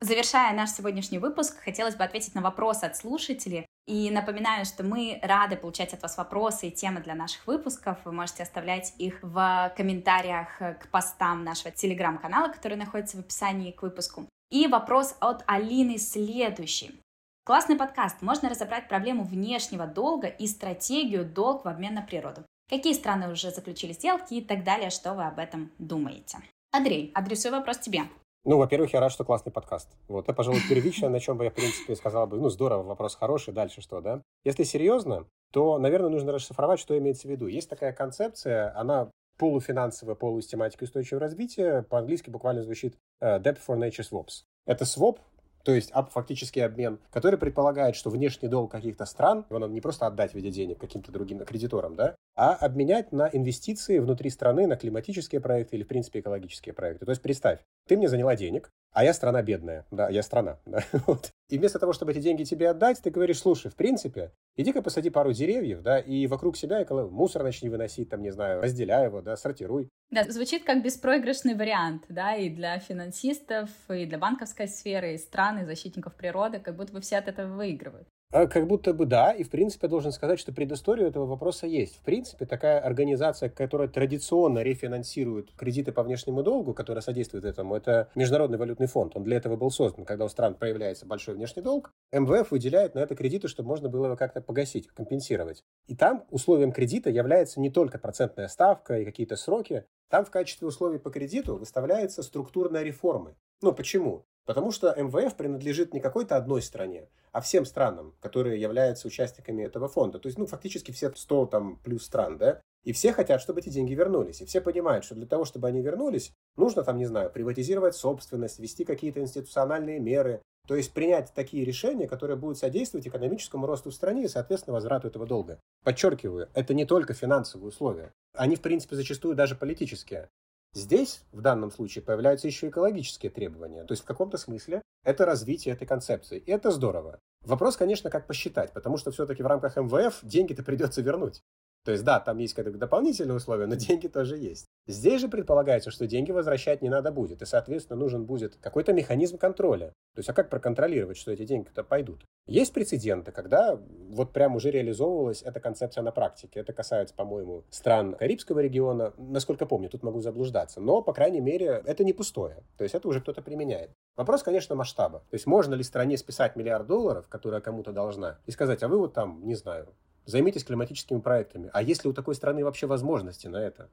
Завершая 0.00 0.54
наш 0.54 0.70
сегодняшний 0.70 1.18
выпуск, 1.18 1.58
хотелось 1.62 1.96
бы 1.96 2.04
ответить 2.04 2.34
на 2.34 2.40
вопросы 2.40 2.84
от 2.84 2.96
слушателей. 2.96 3.66
И 3.86 4.10
напоминаю, 4.10 4.64
что 4.64 4.82
мы 4.82 5.20
рады 5.22 5.56
получать 5.56 5.94
от 5.94 6.02
вас 6.02 6.16
вопросы 6.16 6.68
и 6.68 6.72
темы 6.72 7.00
для 7.00 7.14
наших 7.14 7.46
выпусков. 7.46 7.98
Вы 8.04 8.12
можете 8.12 8.42
оставлять 8.42 8.92
их 8.98 9.20
в 9.22 9.72
комментариях 9.76 10.58
к 10.58 10.88
постам 10.90 11.44
нашего 11.44 11.70
телеграм-канала, 11.70 12.48
который 12.48 12.76
находится 12.76 13.16
в 13.16 13.20
описании 13.20 13.70
к 13.70 13.82
выпуску. 13.82 14.26
И 14.50 14.66
вопрос 14.66 15.16
от 15.20 15.44
Алины 15.46 15.98
следующий. 15.98 17.00
Классный 17.44 17.76
подкаст. 17.76 18.22
Можно 18.22 18.48
разобрать 18.48 18.88
проблему 18.88 19.22
внешнего 19.22 19.86
долга 19.86 20.26
и 20.26 20.48
стратегию 20.48 21.24
долг 21.24 21.64
в 21.64 21.68
обмен 21.68 21.94
на 21.94 22.02
природу. 22.02 22.44
Какие 22.68 22.92
страны 22.92 23.30
уже 23.30 23.52
заключили 23.52 23.92
сделки 23.92 24.34
и 24.34 24.42
так 24.42 24.64
далее, 24.64 24.90
что 24.90 25.14
вы 25.14 25.24
об 25.24 25.38
этом 25.38 25.70
думаете? 25.78 26.38
Андрей, 26.72 27.12
адресую 27.14 27.52
вопрос 27.52 27.78
тебе. 27.78 28.02
Ну, 28.48 28.58
во-первых, 28.58 28.92
я 28.92 29.00
рад, 29.00 29.10
что 29.10 29.24
классный 29.24 29.50
подкаст. 29.50 29.88
Вот, 30.06 30.26
это, 30.26 30.32
пожалуй, 30.32 30.60
первичное, 30.68 31.08
на 31.08 31.18
чем 31.18 31.36
бы 31.36 31.42
я, 31.42 31.50
в 31.50 31.54
принципе, 31.54 31.96
сказал 31.96 32.28
бы, 32.28 32.38
ну, 32.38 32.48
здорово, 32.48 32.84
вопрос 32.84 33.16
хороший, 33.16 33.52
дальше 33.52 33.80
что, 33.80 34.00
да? 34.00 34.22
Если 34.44 34.62
серьезно, 34.62 35.26
то, 35.52 35.78
наверное, 35.78 36.10
нужно 36.10 36.30
расшифровать, 36.30 36.78
что 36.78 36.96
имеется 36.96 37.26
в 37.26 37.30
виду. 37.32 37.48
Есть 37.48 37.68
такая 37.68 37.92
концепция, 37.92 38.72
она 38.78 39.10
полуфинансовая, 39.36 40.14
полу 40.14 40.38
устойчивого 40.38 41.20
развития, 41.20 41.82
по-английски 41.90 42.30
буквально 42.30 42.62
звучит 42.62 42.94
uh, 43.20 43.42
Debt 43.42 43.58
for 43.66 43.76
Nature 43.76 44.08
Swaps. 44.08 44.44
Это 44.64 44.84
своп, 44.84 45.18
то 45.66 45.74
есть 45.74 45.92
фактически 46.12 46.60
обмен, 46.60 47.00
который 47.10 47.40
предполагает, 47.40 47.96
что 47.96 48.08
внешний 48.08 48.46
долг 48.46 48.70
каких-то 48.70 49.04
стран, 49.04 49.44
его 49.50 49.58
надо 49.58 49.72
не 49.72 49.80
просто 49.80 50.06
отдать 50.06 50.30
в 50.30 50.34
виде 50.36 50.52
денег 50.52 50.78
каким-то 50.78 51.10
другим 51.10 51.40
кредиторам, 51.40 51.96
да, 51.96 52.14
а 52.36 52.54
обменять 52.54 53.10
на 53.10 53.28
инвестиции 53.32 53.98
внутри 53.98 54.30
страны, 54.30 54.68
на 54.68 54.76
климатические 54.76 55.40
проекты 55.40 55.74
или, 55.74 55.82
в 55.82 55.88
принципе, 55.88 56.20
экологические 56.20 56.72
проекты. 56.72 57.04
То 57.04 57.10
есть 57.10 57.20
представь, 57.20 57.58
ты 57.88 57.96
мне 57.96 58.08
заняла 58.08 58.36
денег, 58.36 58.70
а 58.92 59.02
я 59.02 59.12
страна 59.12 59.42
бедная, 59.42 59.84
да, 59.90 60.08
я 60.08 60.22
страна, 60.22 60.60
да, 60.66 60.84
вот. 61.08 61.32
И 61.48 61.58
вместо 61.58 61.78
того, 61.78 61.92
чтобы 61.92 62.10
эти 62.10 62.18
деньги 62.18 62.42
тебе 62.42 62.68
отдать, 62.70 63.00
ты 63.00 63.10
говоришь, 63.10 63.38
слушай, 63.38 63.70
в 63.70 63.76
принципе, 63.76 64.32
иди-ка 64.56 64.82
посади 64.82 65.10
пару 65.10 65.32
деревьев, 65.32 65.80
да, 65.82 66.00
и 66.00 66.26
вокруг 66.26 66.56
себя 66.56 66.82
эколог... 66.82 67.12
мусор 67.12 67.44
начни 67.44 67.68
выносить, 67.68 68.08
там, 68.08 68.22
не 68.22 68.30
знаю, 68.30 68.60
разделяй 68.60 69.04
его, 69.04 69.22
да, 69.22 69.36
сортируй. 69.36 69.88
Да, 70.10 70.24
звучит 70.24 70.64
как 70.64 70.82
беспроигрышный 70.82 71.54
вариант, 71.54 72.04
да, 72.08 72.34
и 72.34 72.48
для 72.48 72.78
финансистов, 72.80 73.70
и 73.88 74.06
для 74.06 74.18
банковской 74.18 74.66
сферы, 74.66 75.14
и 75.14 75.18
стран, 75.18 75.60
и 75.60 75.64
защитников 75.64 76.16
природы, 76.16 76.58
как 76.58 76.76
будто 76.76 76.92
бы 76.92 77.00
все 77.00 77.18
от 77.18 77.28
этого 77.28 77.54
выигрывают. 77.54 78.08
А 78.36 78.46
как 78.46 78.66
будто 78.66 78.92
бы 78.92 79.06
да, 79.06 79.32
и 79.32 79.42
в 79.44 79.48
принципе 79.48 79.88
должен 79.88 80.12
сказать, 80.12 80.38
что 80.38 80.52
предыстория 80.52 81.06
этого 81.06 81.24
вопроса 81.24 81.66
есть. 81.66 81.96
В 81.96 82.02
принципе, 82.02 82.44
такая 82.44 82.78
организация, 82.80 83.48
которая 83.48 83.88
традиционно 83.88 84.58
рефинансирует 84.58 85.52
кредиты 85.56 85.90
по 85.90 86.02
внешнему 86.02 86.42
долгу, 86.42 86.74
которая 86.74 87.00
содействует 87.00 87.46
этому, 87.46 87.74
это 87.74 88.10
Международный 88.14 88.58
валютный 88.58 88.88
фонд. 88.88 89.16
Он 89.16 89.24
для 89.24 89.38
этого 89.38 89.56
был 89.56 89.70
создан. 89.70 90.04
Когда 90.04 90.26
у 90.26 90.28
стран 90.28 90.54
проявляется 90.54 91.06
большой 91.06 91.34
внешний 91.34 91.62
долг, 91.62 91.90
МВФ 92.12 92.50
выделяет 92.50 92.94
на 92.94 92.98
это 92.98 93.14
кредиты, 93.14 93.48
чтобы 93.48 93.70
можно 93.70 93.88
было 93.88 94.04
его 94.04 94.16
как-то 94.18 94.42
погасить, 94.42 94.88
компенсировать. 94.88 95.64
И 95.86 95.96
там 95.96 96.26
условием 96.28 96.72
кредита 96.72 97.08
является 97.08 97.58
не 97.58 97.70
только 97.70 97.98
процентная 97.98 98.48
ставка 98.48 98.98
и 98.98 99.06
какие-то 99.06 99.36
сроки, 99.36 99.86
там 100.10 100.26
в 100.26 100.30
качестве 100.30 100.68
условий 100.68 100.98
по 100.98 101.08
кредиту 101.08 101.56
выставляется 101.56 102.22
структурная 102.22 102.82
реформа. 102.82 103.34
Ну 103.62 103.72
почему? 103.72 104.26
Потому 104.46 104.70
что 104.70 104.94
МВФ 104.96 105.34
принадлежит 105.34 105.92
не 105.92 106.00
какой-то 106.00 106.36
одной 106.36 106.62
стране, 106.62 107.08
а 107.32 107.40
всем 107.40 107.66
странам, 107.66 108.14
которые 108.20 108.60
являются 108.60 109.08
участниками 109.08 109.64
этого 109.64 109.88
фонда. 109.88 110.20
То 110.20 110.28
есть, 110.28 110.38
ну, 110.38 110.46
фактически 110.46 110.92
все 110.92 111.12
100 111.14 111.46
там 111.46 111.76
плюс 111.84 112.04
стран, 112.04 112.38
да? 112.38 112.60
И 112.84 112.92
все 112.92 113.12
хотят, 113.12 113.42
чтобы 113.42 113.58
эти 113.58 113.68
деньги 113.68 113.94
вернулись. 113.94 114.40
И 114.40 114.46
все 114.46 114.60
понимают, 114.60 115.04
что 115.04 115.16
для 115.16 115.26
того, 115.26 115.44
чтобы 115.44 115.66
они 115.66 115.82
вернулись, 115.82 116.32
нужно 116.56 116.84
там, 116.84 116.96
не 116.96 117.06
знаю, 117.06 117.30
приватизировать 117.30 117.96
собственность, 117.96 118.60
ввести 118.60 118.84
какие-то 118.84 119.20
институциональные 119.20 119.98
меры. 119.98 120.40
То 120.68 120.76
есть 120.76 120.92
принять 120.92 121.32
такие 121.34 121.64
решения, 121.64 122.06
которые 122.06 122.36
будут 122.36 122.58
содействовать 122.58 123.08
экономическому 123.08 123.66
росту 123.66 123.90
в 123.90 123.94
стране 123.94 124.24
и, 124.24 124.28
соответственно, 124.28 124.74
возврату 124.74 125.08
этого 125.08 125.26
долга. 125.26 125.58
Подчеркиваю, 125.82 126.48
это 126.54 126.74
не 126.74 126.84
только 126.84 127.12
финансовые 127.14 127.68
условия. 127.68 128.12
Они, 128.34 128.54
в 128.54 128.60
принципе, 128.60 128.94
зачастую 128.94 129.34
даже 129.34 129.56
политические. 129.56 130.28
Здесь, 130.76 131.22
в 131.32 131.40
данном 131.40 131.70
случае, 131.70 132.04
появляются 132.04 132.46
еще 132.46 132.68
экологические 132.68 133.32
требования. 133.32 133.82
То 133.84 133.92
есть, 133.92 134.02
в 134.02 134.06
каком-то 134.06 134.36
смысле, 134.36 134.82
это 135.04 135.24
развитие 135.24 135.72
этой 135.72 135.86
концепции. 135.86 136.36
И 136.38 136.50
это 136.50 136.70
здорово. 136.70 137.18
Вопрос, 137.40 137.78
конечно, 137.78 138.10
как 138.10 138.26
посчитать, 138.26 138.74
потому 138.74 138.98
что 138.98 139.10
все-таки 139.10 139.42
в 139.42 139.46
рамках 139.46 139.76
МВФ 139.76 140.18
деньги-то 140.22 140.62
придется 140.62 141.00
вернуть. 141.00 141.40
То 141.86 141.92
есть, 141.92 142.02
да, 142.02 142.18
там 142.18 142.38
есть 142.38 142.52
какие-то 142.52 142.80
дополнительные 142.80 143.36
условия, 143.36 143.66
но 143.66 143.76
деньги 143.76 144.08
тоже 144.08 144.36
есть. 144.38 144.66
Здесь 144.88 145.20
же 145.20 145.28
предполагается, 145.28 145.92
что 145.92 146.08
деньги 146.08 146.32
возвращать 146.32 146.82
не 146.82 146.88
надо 146.88 147.12
будет, 147.12 147.42
и, 147.42 147.46
соответственно, 147.46 148.00
нужен 148.00 148.26
будет 148.26 148.56
какой-то 148.56 148.92
механизм 148.92 149.38
контроля. 149.38 149.92
То 150.16 150.18
есть, 150.18 150.28
а 150.28 150.32
как 150.32 150.50
проконтролировать, 150.50 151.16
что 151.16 151.30
эти 151.30 151.44
деньги-то 151.44 151.84
пойдут? 151.84 152.24
Есть 152.48 152.72
прецеденты, 152.72 153.30
когда 153.30 153.80
вот 154.08 154.32
прям 154.32 154.56
уже 154.56 154.72
реализовывалась 154.72 155.42
эта 155.42 155.60
концепция 155.60 156.02
на 156.02 156.10
практике. 156.10 156.58
Это 156.58 156.72
касается, 156.72 157.14
по-моему, 157.14 157.62
стран 157.70 158.14
Карибского 158.14 158.58
региона. 158.58 159.14
Насколько 159.16 159.64
помню, 159.64 159.88
тут 159.88 160.02
могу 160.02 160.20
заблуждаться. 160.20 160.80
Но, 160.80 161.02
по 161.02 161.12
крайней 161.12 161.40
мере, 161.40 161.84
это 161.86 162.02
не 162.02 162.12
пустое. 162.12 162.64
То 162.78 162.82
есть, 162.82 162.96
это 162.96 163.06
уже 163.06 163.20
кто-то 163.20 163.42
применяет. 163.42 163.92
Вопрос, 164.16 164.42
конечно, 164.42 164.74
масштаба. 164.74 165.20
То 165.30 165.34
есть, 165.34 165.46
можно 165.46 165.74
ли 165.74 165.84
стране 165.84 166.18
списать 166.18 166.56
миллиард 166.56 166.88
долларов, 166.88 167.28
которая 167.28 167.60
кому-то 167.60 167.92
должна, 167.92 168.40
и 168.46 168.50
сказать, 168.50 168.82
а 168.82 168.88
вы 168.88 168.98
вот 168.98 169.14
там, 169.14 169.46
не 169.46 169.54
знаю, 169.54 169.94
Займитесь 170.26 170.64
климатическими 170.64 171.20
проектами. 171.20 171.70
А 171.72 171.82
есть 171.82 172.04
ли 172.04 172.10
у 172.10 172.12
такой 172.12 172.34
страны 172.34 172.64
вообще 172.64 172.86
возможности 172.86 173.46
на 173.46 173.56
это? 173.58 173.88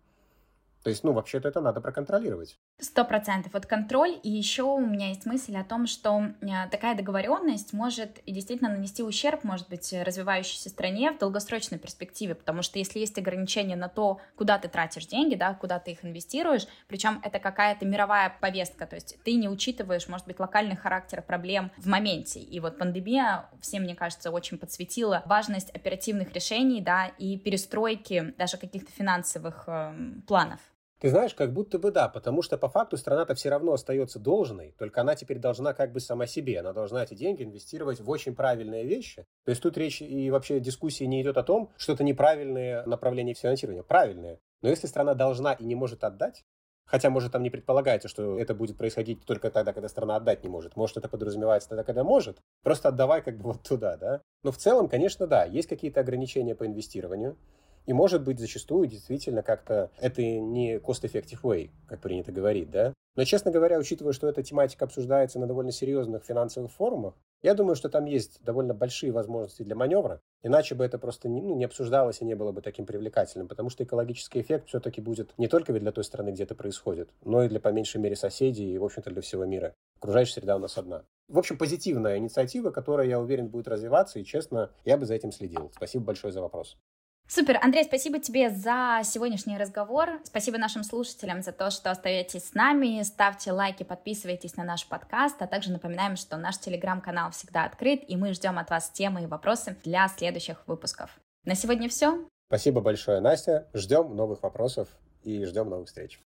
То 0.84 0.89
есть, 0.89 1.04
ну, 1.04 1.13
вообще-то 1.13 1.48
это 1.48 1.62
надо 1.62 1.80
проконтролировать. 1.80 2.58
Сто 2.78 3.06
процентов. 3.06 3.54
Вот 3.54 3.65
контроль. 3.65 4.19
И 4.22 4.30
еще 4.30 4.63
у 4.63 4.86
меня 4.86 5.10
есть 5.10 5.26
мысль 5.26 5.56
о 5.56 5.63
том, 5.63 5.88
что 5.88 6.34
э, 6.41 6.69
такая 6.69 6.96
договоренность 6.96 7.72
может 7.72 8.22
действительно 8.28 8.69
нанести 8.69 9.02
ущерб, 9.02 9.46
может 9.46 9.69
быть, 9.69 9.93
развивающейся 9.93 10.69
стране 10.69 11.13
в 11.13 11.19
долгосрочной 11.19 11.80
перспективе, 11.80 12.36
потому 12.36 12.62
что 12.62 12.80
если 12.80 13.00
есть 13.00 13.17
ограничения 13.17 13.78
на 13.78 13.88
то, 13.88 14.19
куда 14.36 14.58
ты 14.60 14.67
тратишь 14.67 15.06
деньги, 15.06 15.36
да, 15.36 15.54
куда 15.54 15.80
ты 15.80 15.91
их 15.91 16.04
инвестируешь, 16.04 16.67
причем 16.88 17.22
это 17.24 17.39
какая-то 17.39 17.86
мировая 17.86 18.36
повестка, 18.41 18.86
то 18.86 18.96
есть 18.96 19.17
ты 19.24 19.36
не 19.36 19.48
учитываешь, 19.48 20.10
может 20.10 20.28
быть, 20.28 20.39
локальный 20.39 20.76
характер 20.76 21.22
проблем 21.22 21.72
в 21.78 21.88
моменте. 21.88 22.41
И 22.41 22.60
вот 22.60 22.78
пандемия 22.78 23.50
всем, 23.62 23.84
мне 23.84 23.96
кажется, 23.96 24.32
очень 24.32 24.58
подсветила 24.58 25.24
важность 25.26 25.69
оперативных 25.69 26.34
решений, 26.34 26.82
да, 26.82 27.08
и 27.17 27.38
перестройки 27.38 28.34
даже 28.38 28.58
каких-то 28.58 28.91
финансовых 28.91 29.63
э, 29.67 29.93
планов. 30.28 30.60
Ты 31.04 31.10
знаешь, 31.10 31.34
как 31.34 31.52
будто 31.52 31.80
бы 31.80 31.92
да, 31.92 32.08
потому 32.08 32.42
что 32.42 32.58
по 32.58 32.70
факту 32.70 32.96
страна-то 32.96 33.36
все 33.36 33.50
равно 33.50 33.74
остается 33.74 34.20
должной, 34.20 34.74
только 34.80 35.02
она 35.02 35.16
теперь 35.16 35.38
должна 35.38 35.74
как 35.74 35.92
бы 35.92 36.00
сама 36.00 36.28
себе, 36.28 36.62
она 36.62 36.72
должна 36.72 37.04
эти 37.04 37.13
деньги 37.13 37.44
инвестировать 37.44 38.00
в 38.00 38.10
очень 38.10 38.34
правильные 38.34 38.86
вещи. 38.86 39.26
То 39.44 39.50
есть 39.50 39.62
тут 39.62 39.78
речь 39.78 40.02
и 40.02 40.32
вообще 40.32 40.62
дискуссии 40.62 41.04
не 41.04 41.22
идет 41.22 41.38
о 41.38 41.44
том, 41.44 41.72
что 41.76 41.92
это 41.92 42.06
неправильные 42.06 42.84
направления 42.86 43.34
финансирования, 43.34 43.84
правильные. 43.84 44.39
Но 44.62 44.70
если 44.70 44.88
страна 44.88 45.13
должна 45.13 45.52
и 45.52 45.66
не 45.66 45.76
может 45.76 46.06
отдать, 46.06 46.46
Хотя, 46.86 47.10
может, 47.10 47.32
там 47.32 47.44
не 47.44 47.50
предполагается, 47.50 48.10
что 48.10 48.38
это 48.38 48.54
будет 48.54 48.78
происходить 48.78 49.26
только 49.26 49.50
тогда, 49.50 49.72
когда 49.72 49.88
страна 49.88 50.18
отдать 50.18 50.44
не 50.44 50.50
может. 50.50 50.76
Может, 50.76 50.98
это 50.98 51.08
подразумевается 51.08 51.70
тогда, 51.70 51.84
когда 51.86 52.04
может. 52.04 52.39
Просто 52.62 52.89
отдавай 52.89 53.22
как 53.22 53.38
бы 53.38 53.54
вот 53.54 53.63
туда, 53.63 53.96
да. 53.96 54.22
Но 54.44 54.52
в 54.52 54.58
целом, 54.58 54.89
конечно, 54.89 55.26
да, 55.26 55.46
есть 55.46 55.70
какие-то 55.70 56.02
ограничения 56.02 56.56
по 56.56 56.66
инвестированию. 56.66 57.38
И, 57.86 57.93
может 57.93 58.24
быть, 58.24 58.39
зачастую 58.39 58.88
действительно 58.88 59.43
как-то 59.43 59.91
это 60.00 60.22
не 60.22 60.76
cost-effective 60.78 61.41
way, 61.41 61.69
как 61.88 62.02
принято 62.02 62.32
говорить, 62.32 62.72
да? 62.72 62.93
Но, 63.15 63.26
честно 63.26 63.52
говоря, 63.52 63.78
учитывая, 63.78 64.13
что 64.13 64.28
эта 64.28 64.41
тематика 64.41 64.86
обсуждается 64.86 65.39
на 65.39 65.46
довольно 65.46 65.72
серьезных 65.72 66.24
финансовых 66.24 66.72
форумах, 66.72 67.13
я 67.43 67.54
думаю, 67.54 67.76
что 67.76 67.89
там 67.89 68.06
есть 68.06 68.41
довольно 68.43 68.74
большие 68.74 69.12
возможности 69.12 69.62
для 69.63 69.76
маневра, 69.76 70.19
иначе 70.41 70.74
бы 70.76 70.84
это 70.84 70.98
просто 70.98 71.30
не, 71.30 71.41
ну, 71.41 71.56
не 71.56 71.65
обсуждалось 71.65 72.22
и 72.22 72.26
не 72.26 72.36
было 72.36 72.52
бы 72.52 72.62
таким 72.62 72.86
привлекательным, 72.86 73.48
потому 73.48 73.69
что 73.69 73.84
экологический 73.84 74.41
эффект 74.41 74.69
все-таки 74.69 75.02
будет 75.02 75.38
не 75.38 75.48
только 75.48 75.74
для 75.74 75.91
той 75.91 76.06
страны, 76.06 76.30
где 76.30 76.43
это 76.43 76.56
происходит, 76.56 77.10
но 77.24 77.43
и 77.43 77.50
для, 77.50 77.60
по 77.60 77.67
меньшей 77.67 78.02
мере, 78.02 78.15
соседей 78.15 78.74
и, 78.74 78.78
в 78.78 78.84
общем-то, 78.84 79.12
для 79.12 79.22
всего 79.22 79.46
мира. 79.46 79.74
Окружающая 80.00 80.34
среда 80.34 80.56
у 80.56 80.60
нас 80.60 80.78
одна. 80.78 81.04
В 81.28 81.38
общем, 81.38 81.58
позитивная 81.58 82.17
инициатива, 82.17 82.72
которая, 82.72 83.08
я 83.08 83.19
уверен, 83.19 83.50
будет 83.50 83.67
развиваться, 83.67 84.19
и, 84.19 84.26
честно, 84.26 84.72
я 84.86 84.98
бы 84.98 85.06
за 85.06 85.13
этим 85.13 85.32
следил. 85.32 85.69
Спасибо 85.76 86.06
большое 86.06 86.34
за 86.34 86.41
вопрос. 86.41 86.78
Супер, 87.27 87.57
Андрей, 87.63 87.83
спасибо 87.83 88.19
тебе 88.19 88.49
за 88.49 89.01
сегодняшний 89.03 89.57
разговор. 89.57 90.19
Спасибо 90.23 90.57
нашим 90.57 90.83
слушателям 90.83 91.41
за 91.41 91.51
то, 91.51 91.71
что 91.71 91.89
остаетесь 91.89 92.49
с 92.49 92.53
нами. 92.53 93.01
Ставьте 93.03 93.51
лайки, 93.51 93.83
подписывайтесь 93.83 94.55
на 94.55 94.63
наш 94.63 94.86
подкаст, 94.88 95.41
а 95.41 95.47
также 95.47 95.71
напоминаем, 95.71 96.15
что 96.15 96.38
наш 96.38 96.59
телеграм-канал 96.59 97.31
всегда 97.31 97.65
открыт, 97.65 98.03
и 98.07 98.17
мы 98.17 98.33
ждем 98.33 98.59
от 98.59 98.69
вас 98.69 98.89
темы 98.91 99.23
и 99.23 99.25
вопросы 99.25 99.77
для 99.83 100.07
следующих 100.09 100.67
выпусков. 100.67 101.19
На 101.45 101.55
сегодня 101.55 101.89
все. 101.89 102.27
Спасибо 102.47 102.81
большое, 102.81 103.19
Настя. 103.19 103.67
Ждем 103.73 104.15
новых 104.15 104.43
вопросов 104.43 104.89
и 105.23 105.43
ждем 105.45 105.69
новых 105.69 105.88
встреч. 105.88 106.19